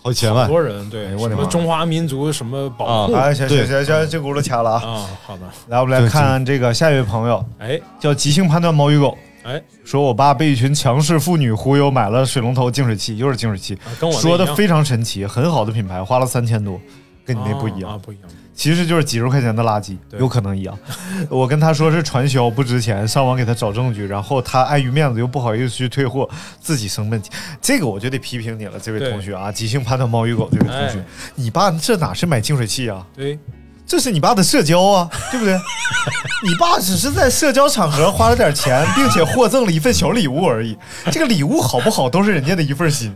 [0.05, 1.41] 好几千万很，多人，对，什哎我的妈。
[1.41, 3.13] 么中华民族什么保护。
[3.13, 4.79] 啊哎，行行行行，这轱辘掐了啊！
[4.79, 7.81] 啊，好的，来，我们来看这个下一位朋友，哎。
[7.99, 13.75] 叫即兴判断猫与狗，哎，说我爸被一群强势妇女忽悠买了水龙头净水器，又是净水器，
[14.21, 16.79] 说的非常神奇，很好的品牌，花了三千多，
[17.25, 17.89] 跟你那不一样。
[17.89, 18.29] 啊，，不一样。
[18.55, 20.77] 其实就是几十块钱的垃圾，有可能一样。
[21.29, 26.27] 我跟他说是传销不值钱，上网给他找证据，然后他碍于面子又不好意思去退货，
[26.61, 27.29] 自己生闷气。
[27.61, 33.05] 这个我就得批评你了，这位同学啊，即兴判断猫与狗这位同学，哎你爸这哪是买净水器啊？
[33.13, 33.37] 对，
[33.85, 35.53] 这是你爸的社交啊，对不对？
[36.47, 40.77] 你爸只是在社交场合花了点钱，并且获赠了一份小礼物而已。
[41.11, 43.15] 这个礼物好不好，都是人家的一份心。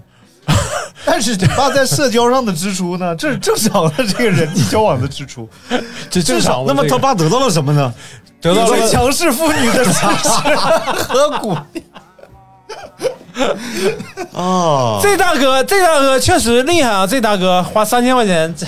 [1.05, 5.47] 但是他爸在社交上的支出呢，这是 正常的这个人际交往的支出。
[6.09, 6.65] 这正常。
[6.65, 7.93] 那么他爸得到了什么呢？
[8.41, 10.55] 得到了强势妇女的支持
[11.03, 11.83] 和鼓励。
[14.33, 17.07] 啊， 这大哥，这大哥确实厉害啊！
[17.07, 18.65] 这大哥花三千块钱，这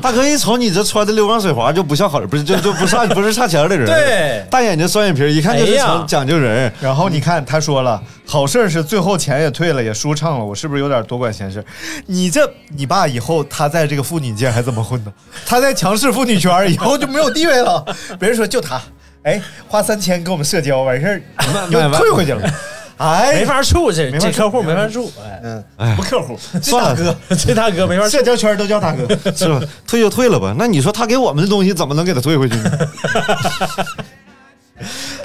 [0.00, 3.86] 大哥一瞅你这穿的溜光水滑，就不像好人，不是就 就不差不是差钱的人。
[3.86, 6.72] 对大眼睛双眼皮，一看就是哎讲讲究人。
[6.80, 10.44] 然后你看，他说了，好事儿是最后钱也退了，也舒畅了。
[10.44, 11.64] 我是不是有点多管闲事？
[12.06, 15.12] 你这，你爸以后他在这个妇女界还怎么混呢？
[15.46, 17.84] 他在强势妇女圈以后就没有地位了。
[18.18, 18.80] 别人说就他，
[19.22, 21.22] 哎，花三千跟我们社交完事儿
[21.70, 22.50] 又退回去了，
[22.98, 25.10] 哎，没法处，这这客户没法处。
[25.22, 28.10] 哎，嗯，哎不客户，这算了大哥，这大哥没法处。
[28.10, 29.06] 社交圈都叫大哥。
[29.34, 29.60] 是吧？
[29.86, 30.54] 退就退了吧。
[30.58, 32.70] 那你说他给我们的东西怎么能给他退回去呢？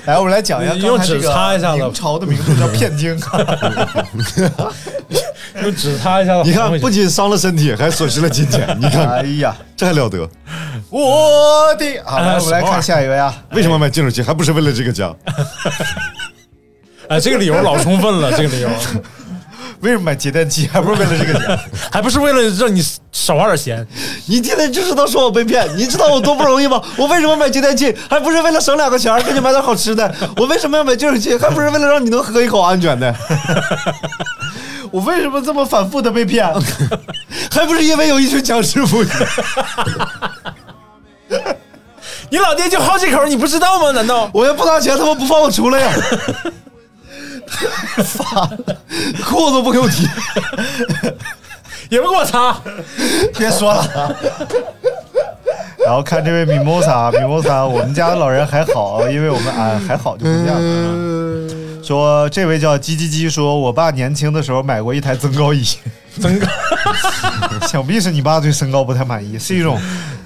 [0.05, 3.17] 来，我们来讲一下刚才这用纸擦一下子明朝的名著叫《骗经》。
[5.61, 6.49] 用纸擦一下子。
[6.49, 8.76] 你看，不仅伤了身体，还损失了金钱。
[8.80, 10.28] 你看，哎呀，这还了得？
[10.89, 13.34] 我的好，来哎我们来看下一位啊。
[13.51, 14.21] 为什么买净水器？
[14.21, 15.13] 还不是为了这个家？
[17.10, 18.70] 哎，这个理由老充分了，这个理由
[19.82, 20.68] 为什么买节电器？
[20.72, 21.60] 还不是为了这个钱？
[21.91, 22.82] 还不是为了让你
[23.12, 23.86] 少花点钱。
[24.28, 26.82] 你天天就知道说我被骗，你知道我多不容易吗？
[26.95, 27.93] 我为什么买节电器？
[28.10, 30.16] 还不是为了省两个钱儿，给你买点好吃的。
[30.38, 31.36] 我为什么要买净水器？
[31.36, 33.14] 还不是为了让你能喝一口安全的？
[34.89, 36.47] 我为什么这么反复的被骗？
[37.51, 39.10] 还不是因为有一群强势妇女？
[42.30, 43.91] 你老爹就好几口，你不知道吗？
[43.91, 44.30] 难道？
[44.34, 45.91] 我要不拿钱，他们不放我出来呀？
[48.04, 48.58] 发了，
[49.24, 50.08] 裤子不给我提。
[51.89, 52.60] 也不给我擦。
[53.38, 54.16] 别说了。
[55.86, 60.58] 然后看这位 Mimosa，Mimosa，我们家的老人还好，因为我们啊还好就不这样。
[61.84, 65.66] 说这位叫鸡鸡鸡，说我爸年轻的时候买过一台增高椅，
[66.20, 66.48] 增高。
[67.68, 69.78] 想必是你爸对身高不太满意，是一种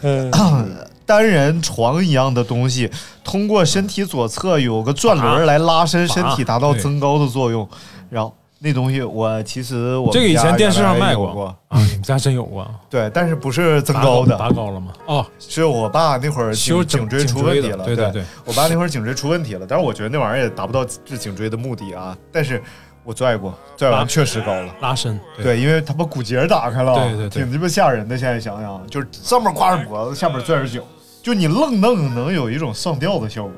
[0.03, 0.32] 嗯，
[1.07, 2.91] 单人床一样的东西，
[3.23, 7.67] 通过身体左侧有个转轮来拉伸身体，达到增高的作用。
[8.09, 12.69] 然后那东西我其实我们这个以前家电视上卖过啊，你们家真有过？
[12.89, 14.91] 对，但是不是增高的，拔高了吗？
[15.05, 22.17] 哦，是我爸那会儿修颈颈椎出问题了，对对对我爸那会儿颈椎出问题了，但是我觉得那玩意儿也达不到治颈椎的目的啊。
[22.33, 22.61] 但是
[23.03, 24.73] 我拽过，拽完确实高了。
[24.81, 25.17] 拉伸。
[25.41, 28.17] 对，因为他把骨节打开了，对对对挺鸡巴吓人的。
[28.17, 30.81] 现在想想，就是上面挂着脖子，下面拽着脚，
[31.28, 33.51] 就你愣弄能有一种上吊的效果。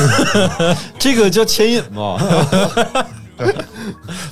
[0.98, 2.18] 这个叫牵引吧？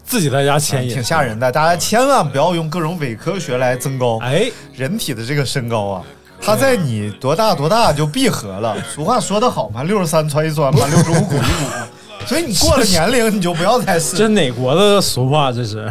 [0.02, 1.04] 自己在家牵引挺。
[1.04, 1.52] 吓人的。
[1.52, 4.18] 大家千万不要用各种伪科学来增高。
[4.22, 6.02] 哎，人体的这个身高啊，
[6.40, 8.74] 它在你多大多大就闭合了。
[8.94, 11.86] 俗话说得好嘛，六十三穿一穿嘛，六十五鼓一鼓嘛。
[12.26, 15.52] 所以你过了年龄，你就不要再试这哪国的俗话？
[15.52, 15.90] 这是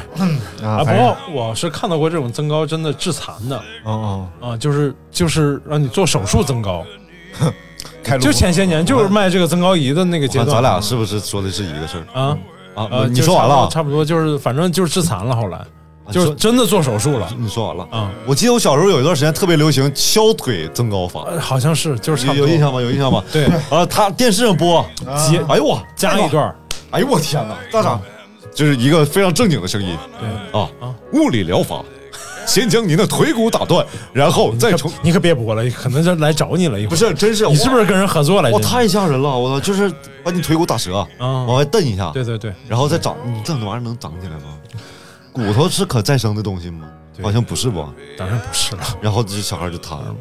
[0.64, 0.84] 啊。
[0.84, 6.86] 不过我是看到过这种增高真的致残的嗯啊，就是就是让你做手术增高。
[7.42, 7.54] 嗯，
[8.04, 10.50] 开就前些年就是卖这个增高仪的那个阶段。
[10.50, 12.38] 咱俩是不是说的是一个事儿啊
[12.76, 12.88] 啊？
[12.92, 13.68] 呃，你说完了？
[13.70, 15.36] 差不多就是反正就是致残了。
[15.36, 15.60] 后来
[16.10, 18.12] 就是真的做手术了你说完了啊。
[18.26, 22.82] 我记得我小时候有一段时间特别流行敲腿增高法，呃好像是就是有有印象吗？
[22.82, 23.24] 有印象吗？
[23.32, 24.86] 对啊，他电视上播，
[25.30, 26.56] 接哎呦我加一，段儿，
[26.91, 28.02] 哎呦我天哪，咋长，
[28.54, 30.68] 就是一个非常正经的声音对啊，
[31.14, 31.84] 物理疗法，
[32.45, 36.89] 先将您的腿骨打断，然后再从你可别播了，可能就来找你了一会。
[36.89, 38.58] 不是，真是你是不是跟人合作来着？
[38.58, 39.30] 哇，太吓人了！
[39.30, 39.89] 我操，就是
[40.24, 44.58] 把你腿骨打折，啊往外蹬一下，对对对，然后再长，你这玩意儿能长起来吗？
[45.32, 46.88] 骨头是可再生的东西吗？
[47.22, 47.90] 好像不是吧？
[48.18, 50.16] 当然不是了，然后这小孩就瘫了。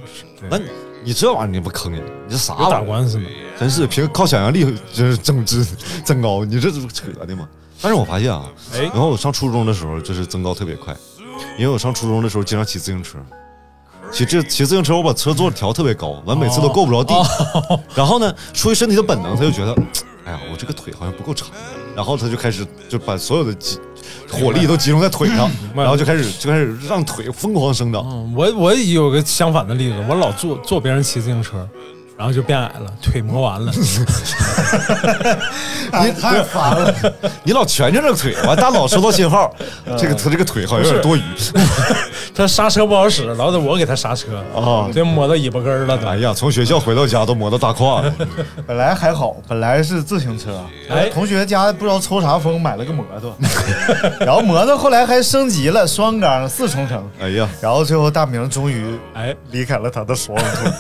[0.50, 0.64] 那你
[1.04, 2.02] 你这玩意儿你不坑人？
[2.26, 2.84] 你这啥打玩意儿？
[2.84, 3.26] 官司呢。
[3.58, 5.64] 真是凭靠想象力就是增值
[6.04, 7.48] 增高，你这是扯的吗？
[7.80, 8.44] 但是我发现啊，
[8.74, 10.94] 哎然后我上初中的时候就是增高特别快，
[11.58, 13.18] 因为我上初中的时候经常骑自行车。
[14.12, 17.14] 骑这骑自行车，我把车座调特别高，完每次都够不着地。
[17.94, 19.74] 然后呢，出于身体的本能，他就觉得，
[20.30, 21.48] 哎呀，我这个腿好像不够长，
[21.96, 23.76] 然后他就开始就把所有的集
[24.30, 28.04] 火力都集中在腿上，然后就开始就开始让腿疯狂生长。
[28.06, 31.68] 嗯，我我有个相反的例子，我老坐坐别人骑自行车，
[32.20, 33.72] 然后就变矮了，腿磨完了。
[36.04, 36.94] 你太烦了，
[37.42, 39.50] 你老蜷着这个腿，完大脑收到信号，
[39.96, 41.22] 这个他这个腿好像有点多余。
[42.36, 46.06] 他刹车不好使，老得我给他刹车，啊这磨到尾巴根儿了都。
[46.06, 48.14] 哎呀，从学校回到家都磨到大胯了。
[48.66, 53.34] 本来还好，本来是自行车，哎同学家不知道抽啥风买了个摩托，
[54.20, 60.70] 然后摩托后来还升级了双缸四冲程，哎呀，然后最后大明终于哎，离开了他的双腿，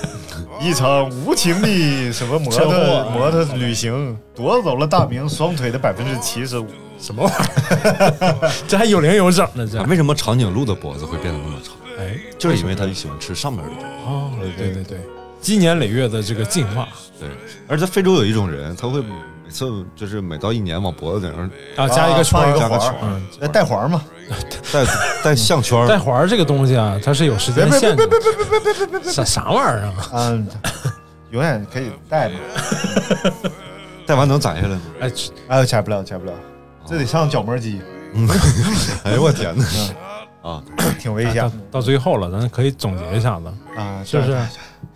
[0.60, 2.70] 一场无情的什么摩托
[3.10, 6.66] 摩托旅行夺走了大明双腿的百分之七十五。
[6.98, 8.52] 什么玩意儿？
[8.68, 9.82] 这还有零有整呢，这。
[9.84, 11.74] 为什么长颈鹿的脖子会变得那么长？
[11.98, 13.86] 哎，就是因为它喜欢吃上面的东西。
[14.06, 14.98] 哦，对对对，
[15.40, 16.86] 积年累月的这个进化
[17.18, 17.26] 对，
[17.66, 19.14] 而在非洲有一种人，他会每
[19.50, 24.02] 次就是每到一年往脖子顶上啊，加一个圈加个圈带环嘛，
[24.72, 24.84] 带
[25.22, 29.12] 带项圈儿带环这个东西啊，它是有时间限制的。
[29.12, 29.94] 啥啥玩意儿啊？
[30.14, 30.48] 嗯，
[31.30, 32.34] 永远可以带嘛。
[34.06, 34.80] 带完能摘下来吗？
[35.00, 35.12] 哎，
[35.48, 36.32] 哎，摘不了，摘不了，
[36.86, 37.80] 这得上角膜机，
[39.04, 39.64] 哎呦我天哪！
[40.42, 40.62] 啊，
[40.98, 43.46] 挺危险到最后了，咱可以总结一下子，
[43.76, 44.36] 啊，是不是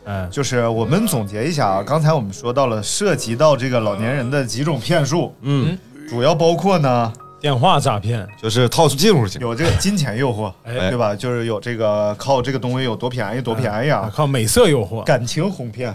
[0.04, 0.12] 对？
[0.12, 5.78] 哎，就是我们总结一下啊，刚才我们说到了涉及到这个老年人的几种骗术，嗯，
[6.08, 9.38] 主要包括呢电话诈骗，就是套出进入去。
[9.38, 10.88] 有这个金钱诱惑，哎。
[10.88, 11.14] 对吧？
[11.14, 15.94] 就是有这个靠这个东西有多便宜多便宜啊，啊，靠美色诱惑，感情哄骗，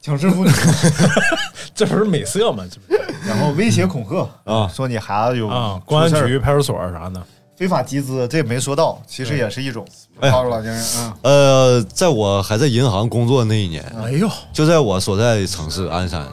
[0.00, 0.50] 强势妇女，
[1.74, 2.64] 这不是美色吗？
[2.70, 3.28] 这不是。
[3.28, 4.66] 然后威胁恐吓啊。
[4.68, 7.22] 说你孩子有啊，公安局、派出所啥的，
[7.58, 9.84] 非法集资，这也没说到，其实也是一种
[10.20, 11.16] 哎靠老年人啊。
[11.22, 16.24] 呃，在我还在银行工作那一年，哎呦，就在我所在城市鞍山，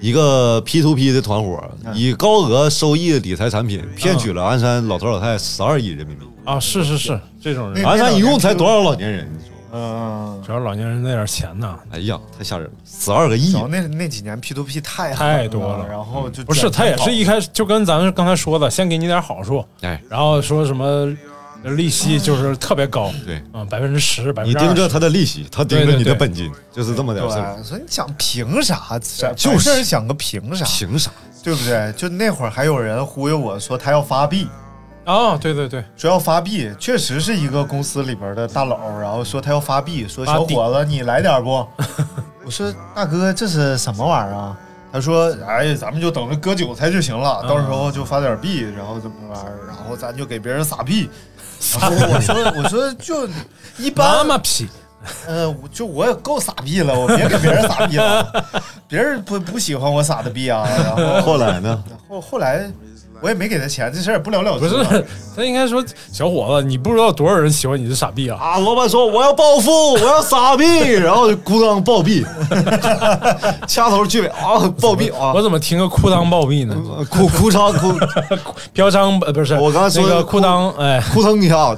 [0.00, 6.24] 一个 P to P 的团伙以高额收益理财产品骗取了鞍山老头老太太十二亿人民币。
[6.46, 9.30] 啊，是是是，这种人，鞍山一共才多少老年人？
[9.30, 9.55] 你说？
[9.72, 13.62] 嗯，主要老年人那点钱呢，哎呀，太吓人了，十二个亿然！
[13.62, 21.14] 后那那几年 P to P 太狠太多了然后就不是他也是一开始就跟咱们刚才说的，先给你点好处，哎，然后说什么
[21.62, 27.54] 利息就是特别高，对啊，百分之十、百分你之你，盯着他的利息，他盯着你的对对对本金，就是这么点事儿。
[27.56, 28.98] 对，所以你想凭啥？
[29.34, 31.10] 就是想个凭啥，凭啥？
[31.42, 31.92] 对不对？
[31.96, 34.48] 就那会儿还有人忽悠我说他要发币，
[35.06, 41.64] 啊，对对对，说要发币，确实是一个公司里边的大佬，然后说他要发币，说小伙子你来点不？
[42.44, 44.56] 我说大哥这是什么玩意儿啊？
[44.92, 51.08] 他说哎，咱们就等着割韭菜就行了，到时候就发点币，然后怎么玩儿，然后咱就给别人撒币。
[51.80, 53.28] 然后我说我说就
[53.78, 54.68] 一般妈批，
[55.26, 58.44] 呃，就我也够撒币了，我别给别人撒币了，
[58.88, 60.68] 别人不不喜欢我撒的币啊。
[60.68, 61.84] 然后后来呢？
[62.08, 62.68] 后后来
[63.20, 64.68] 我也没给他钱，这事儿也不了了之。
[64.68, 65.04] 不是，
[65.34, 68.38] 他应该说小伙子，你不知道多少人喜欢你这傻逼啊！
[68.40, 68.58] 啊！
[68.58, 72.24] 老板说我要暴富，我要傻逼， 然后就咕当暴毙，
[73.66, 75.42] 掐头去尾啊，暴毙啊我！
[75.42, 76.74] 怎么听个裤裆暴毙呢？
[77.10, 77.92] 哭哭嚓哭
[78.72, 81.76] 飘张呃不是，我刚才说的那个裤裆，哎，扑腾一下，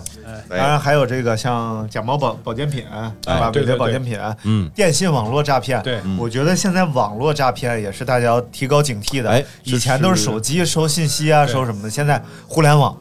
[0.48, 2.84] 当然还有这个像假冒保保健品，
[3.20, 3.50] 对吧？
[3.54, 6.00] 伪劣保健品，嗯，电信网络诈骗，对。
[6.18, 9.30] 我觉得现在网络诈骗也是大家要提高警惕的。
[9.30, 12.96] 哎以前都是手机收信息啊，收什么的，现在互联网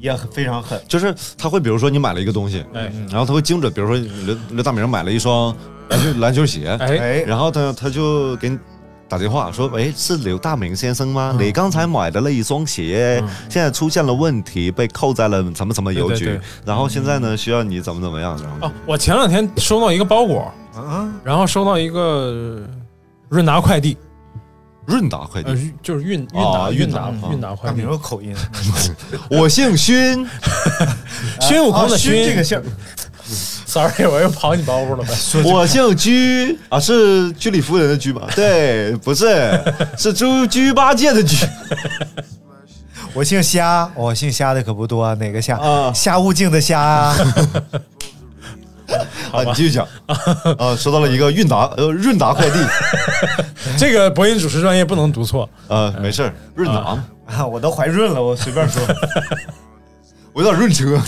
[0.00, 0.80] 也很非常狠。
[0.86, 5.56] 就是他会，比如说你买了一个东西，哎然后他会精准，比如说刘刘大明买了一双
[5.88, 8.58] 篮球篮球鞋，哎，哎，然后他他就给你
[9.12, 11.36] 打电话说，喂，是刘大明先生吗？
[11.38, 11.46] 嗯。
[11.46, 16.42] 你刚才买的那一双鞋，现在出现了问题，被扣在了什么什么邮局，对对对。
[16.64, 22.62] 然后现在呢需要你怎么怎么样，然后哦，我前两天收到一个包裹，啊，然后收到一个
[23.28, 23.98] 润达快递，
[24.86, 27.76] 润达快呃递，，就是韵韵啊达韵达韵达快递。
[27.76, 28.34] 大明，有口音，
[29.30, 30.26] 我姓勋，
[31.38, 32.12] 孙悟空的啊勋。
[32.24, 32.64] 这个姓儿，
[33.72, 35.14] ，sorry，我又跑你包袱了呗。
[35.50, 38.28] 我姓居啊，是居里夫人的居吧？
[38.36, 39.58] 对，不是，
[39.96, 41.36] 是猪猪八戒的居。
[43.14, 45.56] 我姓虾，我姓虾的可不多，哪个虾？
[45.56, 47.16] 啊虾悟净的虾啊。
[49.32, 49.86] 啊，你继续讲。
[50.58, 52.58] 啊，收到了一个韵达呃润达快递，
[53.78, 55.48] 这个播音主持专业不能读错。
[55.68, 58.82] 啊，没事儿，润达，啊，我都怀孕了，我随便说。
[60.34, 60.98] 我有点润车。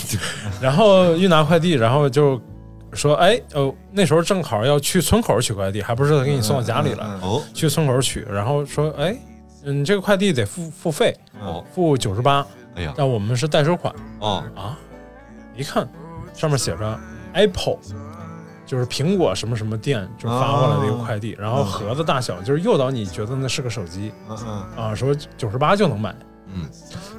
[0.60, 2.40] 然后韵达快递，然后就
[2.94, 7.42] 说，哎，哦，那时候正好要去村口取快递，还不是给你送到家里了，哦。
[7.52, 9.16] 去村口取，然后说，哎，
[9.64, 13.94] 嗯，这个快递得付付费，哦，付九十八，哎呀，但我们是代收款。
[14.20, 14.78] 哦，啊。
[15.56, 15.88] 一看
[16.32, 16.98] 上面写着
[17.32, 17.78] Apple。
[18.66, 26.16] 就是苹果什么什么店就发过来的一个快递，然后盒子大小就是诱导你觉得那是个手机嗯嗯，啊，说九十八就能买，
[26.46, 26.66] 嗯，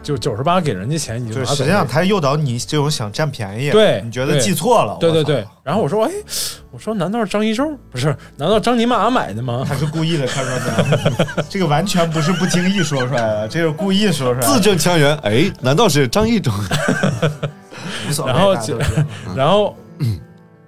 [0.06, 1.56] 就九十八给人家钱你就拿走。
[1.56, 6.12] 实际上他诱导你这种想占便宜，对你觉得记错了，对对对，，然后我说，哎，
[6.70, 8.16] 我说难道是张一舟不是？
[8.38, 9.66] 难道张尼玛买的吗？
[9.68, 10.91] 他是故意的，看出来没
[11.38, 11.43] 有？
[11.49, 14.53] 这个完全不是不经意说出来的，这是故意说出来的。
[14.53, 15.18] 字正腔圆。
[15.24, 16.51] 哎，难道是张一舟？
[18.08, 18.56] 无所谓然后
[19.36, 19.76] 然后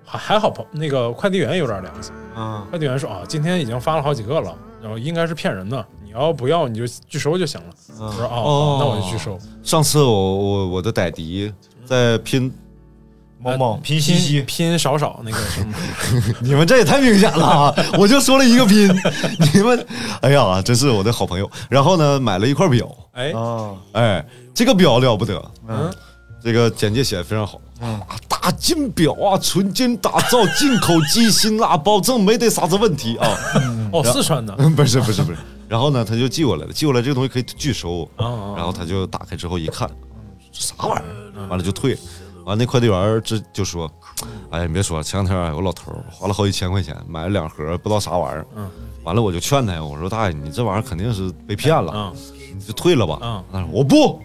[0.03, 7.67] 还还好，朋那个快递员有点良心，嗯快递员说啊，今天已经发了好几个了，然后应该是骗人的，你要不要你就拒收就行了。
[7.99, 8.77] 我说哦，哦。
[8.79, 9.37] 好那我就拒收。
[9.61, 11.51] 上次我我我的歹迪
[11.85, 12.49] 在拼，
[13.39, 15.73] 某某拼夕夕，拼少少那个 什么，
[16.39, 17.75] 你们这也太明显了啊！
[17.99, 18.87] 我就说了一个拼，
[19.53, 19.85] 你们，
[20.21, 21.49] 哎呀，真是我的好朋友。
[21.69, 25.93] 然后呢，买了一块表，哎，哦，哎，这个表了不得，嗯，
[26.41, 27.59] 这个简介写的非常好。
[27.81, 27.99] 嗯，
[28.29, 33.27] 大金表啊，纯金打造，进口机芯啊，保证没得啥子问题啊。
[33.91, 35.37] 哦，四川的，不是不是不是，
[35.67, 39.89] 然后呢，他就寄过来了，寄过来这个东西可以拒收，然后他就打开之后一看，
[40.51, 41.05] 这啥玩意
[41.37, 41.47] 儿？
[41.47, 41.97] 完了就退，
[42.45, 43.91] 完了那快递员儿这就说，
[44.49, 48.69] 哎呀，你别说，前两天有个老头花了好几千块钱买了两盒不知道啥玩意儿，嗯，
[49.03, 52.13] 完了我就劝他，我说大爷，你这玩意儿肯定是被骗了，啊，
[52.55, 53.19] 你就退了吧。
[53.21, 54.21] 嗯他说我不，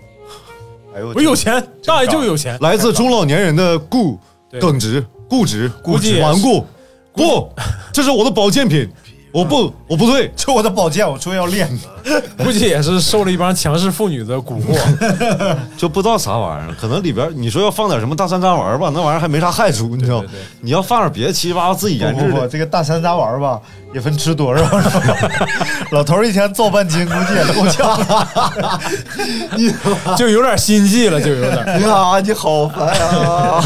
[0.95, 2.57] 哎呦，我有钱，大爷就有钱。
[2.61, 4.18] 来自中老年人的固
[4.61, 6.64] 耿直、固执、固执顽固，
[7.12, 7.53] 不，
[7.93, 8.88] 这是我的保健品，
[9.33, 10.30] 我不，我不对。
[10.37, 11.68] 就我的宝剑，我说要练。
[12.39, 14.76] 估计也是受了一帮强势妇女的蛊惑。
[15.76, 20.41] 就不知道啥玩意儿，可能里边你说要放点什么大山楂丸吧，那玩意儿还没啥害处，你知道对对对？
[20.61, 23.61] 你要放点别的七七八八自己研制的，这个大山楂丸吧，
[23.95, 25.09] 也分吃多少，是吧？
[25.93, 27.99] 老头儿一天造半斤，估计也够呛。
[30.16, 31.57] 就有点心计了，就有点。
[31.64, 33.64] 哎呀，你好烦啊！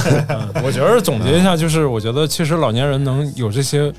[0.62, 3.92] 我觉得总结一下，就是我觉得其实老年人能有这些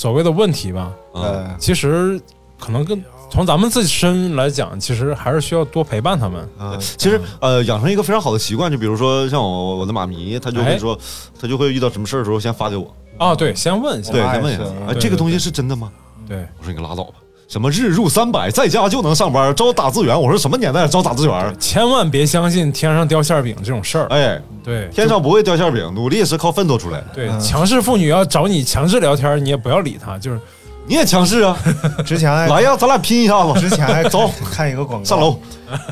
[0.00, 2.18] 所谓的问题吧，嗯，呃，其实
[2.58, 6.48] 可能跟从咱们自身来讲，其实还是需要多陪伴他们。
[6.58, 10.78] 嗯，其实呃，养成一个非常好的习惯，就比如说像我我的妈咪，她就会哎。
[10.78, 10.98] 说，
[11.38, 14.10] 她就会遇到什么事儿的时候先发给我，啊，对，先问一下。
[14.10, 15.92] 对，先问一下，哎，这个东西是真的吗？
[16.26, 17.16] 对，我说你可拉倒吧，
[17.50, 21.52] 什么日入三百，在家就能上班，招打字员，我说什么年代招打字员？
[21.58, 24.06] 千万别相信天上掉馅饼这种事儿。
[24.06, 27.06] 哎，对，天上不会掉馅饼，努力是靠奋斗出来的。
[27.12, 30.40] 对强势妇女要找你强势聊天，你也不要理她，就是
[30.86, 31.58] 你也强势啊，
[32.06, 35.36] 之前还来呀，咱俩拼一下子，之前还 走看一个广告，上楼。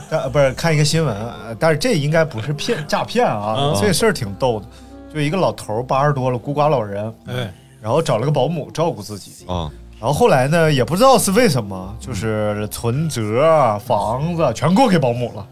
[0.09, 4.67] 但不是看一个新闻，呃但是这应该不是骗诈骗啊，嗯这事儿挺逗的。
[5.13, 7.53] 就一个老头儿八十多了，孤寡老人，哎，
[7.83, 9.45] 然后找了个保姆照顾自己。
[9.49, 9.69] 啊，
[10.01, 15.47] 然后后来呢，也不知道是为什么，就是存折、房子全过给保姆了，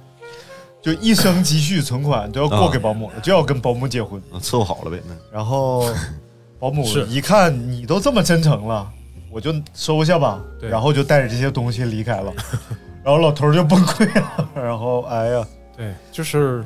[0.80, 4.22] 就一生积蓄存款都要过给保姆了，就要跟保姆结婚。
[4.40, 5.00] 伺候好了呗。
[5.08, 5.84] 那然后
[6.60, 8.88] 保姆是一看你都这么真诚了，
[9.30, 12.32] 我就收下吧，对然后就带着这些东西离开了。
[13.02, 16.64] 然后老头儿就崩溃了，然后哎呀，对，就是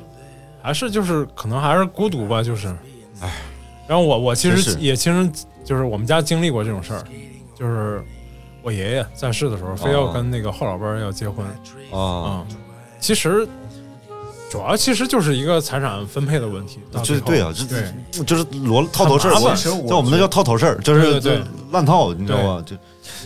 [0.63, 2.69] 还是就是可能还是孤独吧，就是，
[3.21, 3.33] 哎。
[3.87, 5.33] 然后我我其真是实也亲身
[5.65, 7.03] 就是我们家经历过这种事儿，
[7.61, 8.03] 就是
[8.63, 11.47] 我爷爷在世的时候，非要跟那个后老伴儿要结婚
[11.93, 12.47] 啊，啊、
[12.99, 13.47] 其实
[14.51, 16.81] 主要其实就是一个财产分配的问题。
[16.91, 19.35] 到最后这对啊，这对这就是罗套头事儿，
[19.87, 22.65] 在我们那叫套头事儿，就是对对对就烂套，你知道吧？
[22.67, 22.75] 就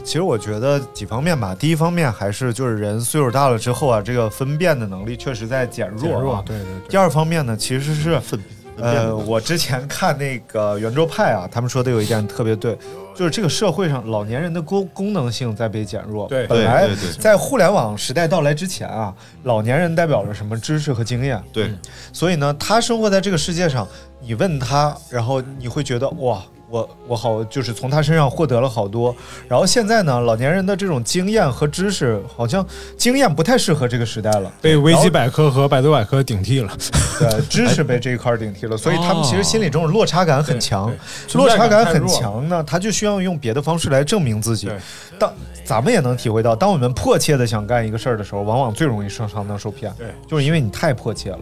[0.03, 6.03] 其实我觉得几方面吧，第一方面还是就是人岁数大了之后啊，这个分辨的能力确实在减弱、啊。
[6.03, 6.89] 减弱，对对对。
[6.89, 12.77] 第二方面呢，其实是分分辨呃，我之前看那个圆桌派啊，他们说的有一点特别对，
[13.14, 16.27] 就是这个社会上老年人的功功能性在被减弱。
[16.29, 19.14] 对本来在互联网时代到来之前啊，
[19.45, 21.70] 老年人代表着什么知识和经验，对
[22.12, 23.87] 所以呢，他生活在这个世界上，
[24.20, 26.43] 你问他，然后你会觉得哇，
[26.75, 29.14] 我我我好就是从他身上获得了好多。
[29.49, 32.66] 然后现在呢，老年人的这种经验和知识，好像
[32.99, 34.53] 经验不太适合这个时代了。
[34.61, 36.77] 被维基百科和百度百科顶替了。
[37.20, 40.93] 对，知识被这一块儿顶替了，所以他们其实心里这种落差感很强
[41.33, 41.41] 对。
[41.41, 44.68] 落差感很强呢，他就需要用别的方式来证明自己。
[45.16, 45.33] 当
[45.64, 49.93] 咱们也能体会到，当我们迫切的想干一个事儿的时候，往往最容易上上当受骗。
[49.97, 51.39] 对，就是因为你太迫切了。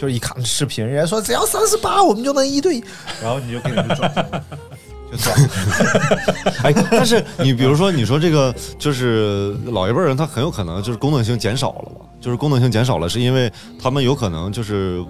[0.00, 2.84] 就是一看视频，人家说只要三十八，我们就能一对一，
[3.22, 4.44] 然后你就给人就转了，
[5.12, 5.48] 就转了。
[6.62, 12.06] 哎，但是你比如说，你说这个就是老一辈人，他很有可能就是功能性减少了吧？
[12.18, 15.04] 就是功能性减少了，是因为他们有可能就是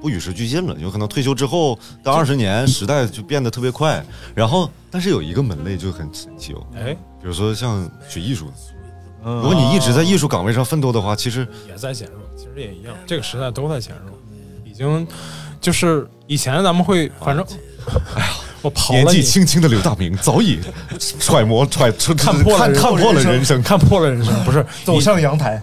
[0.00, 4.04] 不与时俱进了，有可能退休之后当二十年，时代就变得特别快。
[4.34, 8.52] 然后，但是有一个门类就很神奇哦，哎，比如说像学艺术的，
[9.24, 14.21] 嗯如果你一直在艺术岗位上奋斗的话，其实也在减弱，其实也一样，这个时代都在减弱，已
[14.82, 15.06] 经
[15.60, 17.44] 就是以前咱们会，反正，
[18.16, 18.28] 哎呀，
[18.62, 20.58] 我跑年纪轻轻的刘大明早已
[21.18, 25.60] 揣摩揣出看破了人看看破了人生，看破了人生，不是 走上阳台，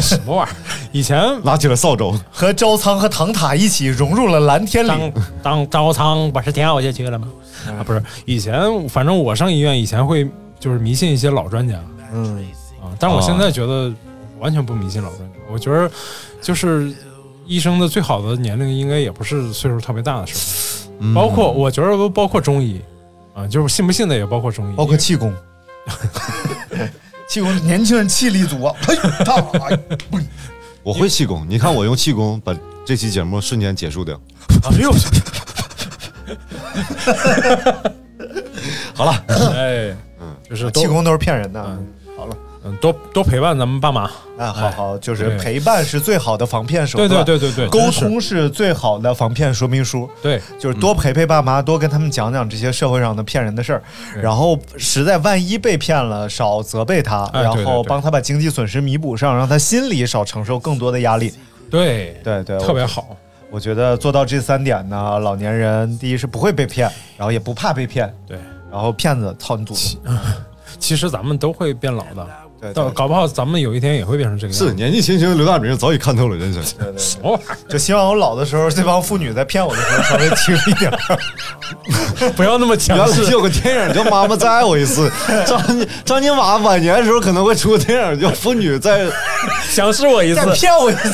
[0.00, 0.54] 什么玩意儿？
[0.92, 5.12] 以前拿起了扫帚，和招仓和唐塔一起融入了蓝天里。
[5.42, 7.28] 当招仓不是跳下去了吗？
[7.66, 10.28] 啊，不是，以前反正我上医院以前会
[10.60, 11.76] 就是迷信一些老专家。
[12.12, 12.36] 嗯，
[12.80, 13.92] 啊，但是我现在觉得
[14.38, 15.90] 完全不迷信老专家，我觉得
[16.40, 16.92] 就是
[17.46, 21.14] 医生的最好的年龄应该也不是岁数特别大的时候，嗯。
[21.14, 22.80] 包括我觉得包括中医
[23.34, 25.32] 啊，就是信不信的也包括中医，包括气功，
[27.28, 28.74] 气功年轻人气力足啊！
[28.82, 29.34] 嘿，他
[29.66, 29.78] 哎
[30.82, 34.20] 我会气功，你看我用气功把这期节目瞬间结束掉。
[34.62, 34.92] 哎呦，
[38.94, 39.24] 好了，
[39.54, 39.96] 哎，
[40.48, 41.78] 就是气功都是骗人的。
[42.66, 44.02] 嗯多多陪伴咱们爸妈，
[44.36, 47.24] 啊，好好，就是陪伴是最好的防骗手段。
[47.24, 50.10] 对对对对，沟通是最好的防骗说明书。
[50.20, 53.82] 对就是多陪陪爸妈，多跟他们讲讲这些社会上的骗人的事儿，
[54.20, 61.32] 然后实在万一被骗了，少责备他，然后帮他把经济损失弥补上，让他心里少承受更多的压力。
[61.70, 63.16] 对对对，特别好，
[63.48, 68.38] 我觉得做到这三点呢，老年人第一是不会被骗，然后也不怕被骗，对。
[68.68, 70.00] 然后骗子操你祖宗。
[70.78, 72.26] 其实咱们都会变老的，
[72.72, 74.68] 对对到搞不好咱们有一天也会变成这个样子。
[74.68, 76.62] 是年纪轻轻的刘大明早已看透了人生。
[76.78, 80.98] 对对什么玩意就希望我老的时候，这帮妇女在骗我的时候稍微轻一点儿。
[81.08, 82.30] 儿？
[82.36, 83.30] 不要那么强原来势。
[83.30, 85.08] 有个电影叫《妈妈再爱我一次》，
[85.46, 89.06] 张张金马晚年的时候可能会出个电影叫《妇女再
[89.74, 91.12] 强势我一次再， 骗我一次。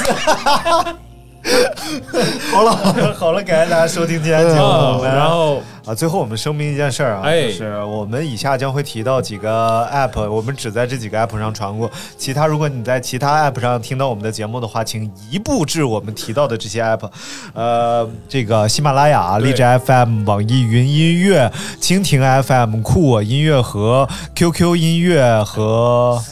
[2.52, 5.02] 好了好了，感谢大家收听今天节目。
[5.04, 11.90] 然后啊，最后我们声明一件事儿啊，哎就是我们以下将会提到几个 app，我们只在这几个 app 上传过。
[12.16, 17.10] 其他如果你在其他 app 上听到我们的节目的话，请移步至我们提到的这些 app，
[17.52, 26.22] 呃，这个喜马拉雅、荔枝 FM、网易云音乐、蜻蜓 FM、酷我音乐和 QQ 音乐和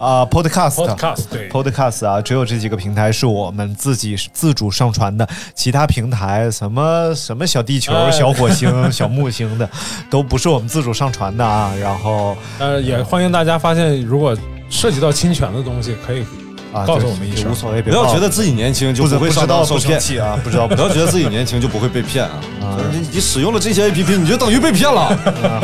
[0.00, 0.74] 啊 Podcast。
[0.74, 9.68] podcast 对 Podcast 啊，只有这几个平台是我们自己自主上传的，其他平台什么什么小地球、哎小火星、小木星的，
[10.10, 11.72] 都不是我们自主上传的啊。
[11.80, 14.36] 然后呃，也欢迎大家发现，如果
[14.70, 16.24] 涉及到侵权的东西，可以
[16.72, 22.40] 啊，告诉我们一声无所谓，不要觉得自己年轻就不会上当受骗，啊， 不知道不不要觉得自己年轻就不会被骗啊！
[22.62, 25.00] 啊你你使用了这些 APP，你就等于被骗了。
[25.00, 25.16] 啊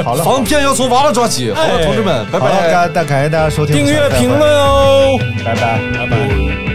[0.05, 1.53] 好了，防骗要从娃娃抓起。
[1.53, 2.71] 好了，哎同志们，拜，拜。
[2.71, 5.81] 感感感谢大家收听，订阅、评论，哦，拜拜。
[5.95, 6.66] 拜拜。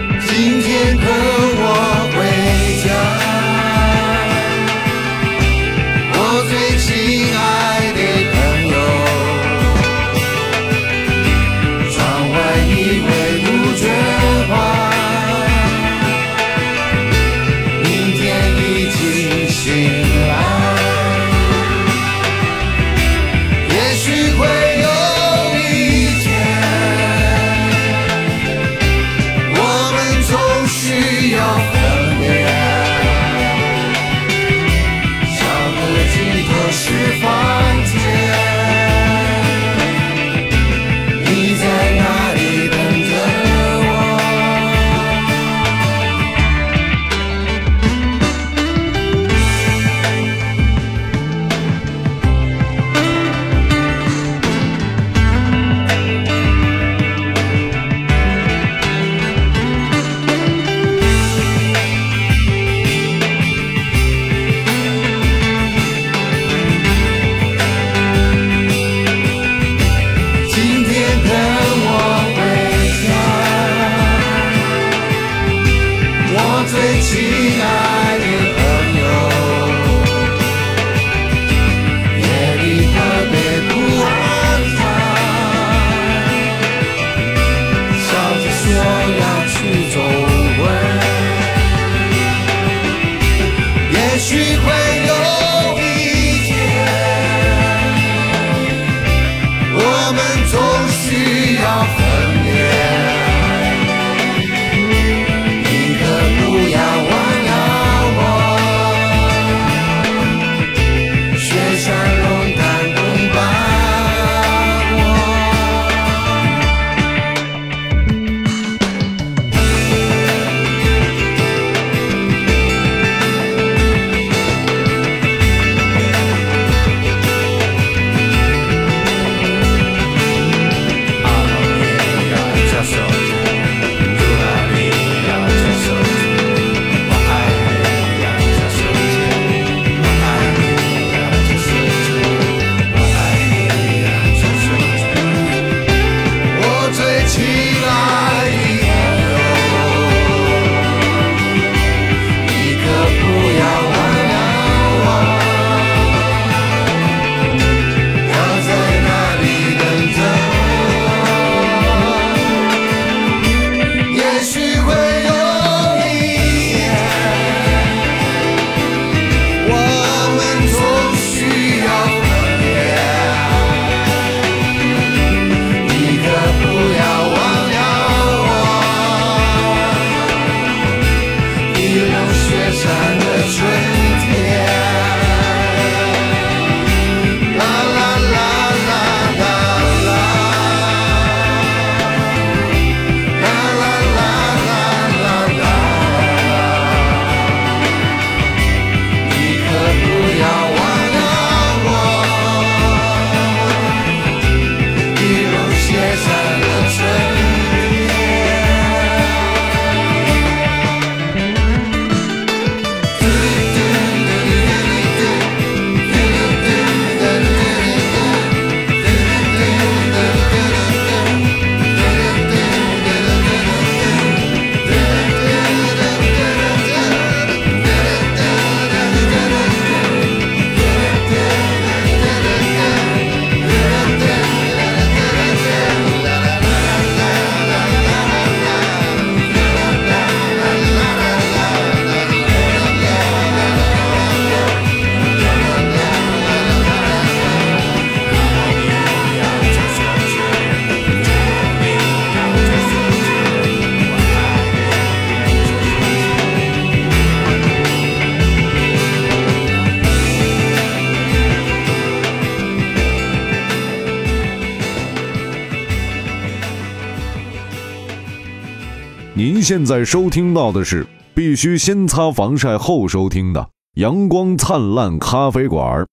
[269.72, 273.62] 现在收听到的是必须先擦防晒后收听的
[273.94, 276.04] 《阳光灿烂咖啡馆》。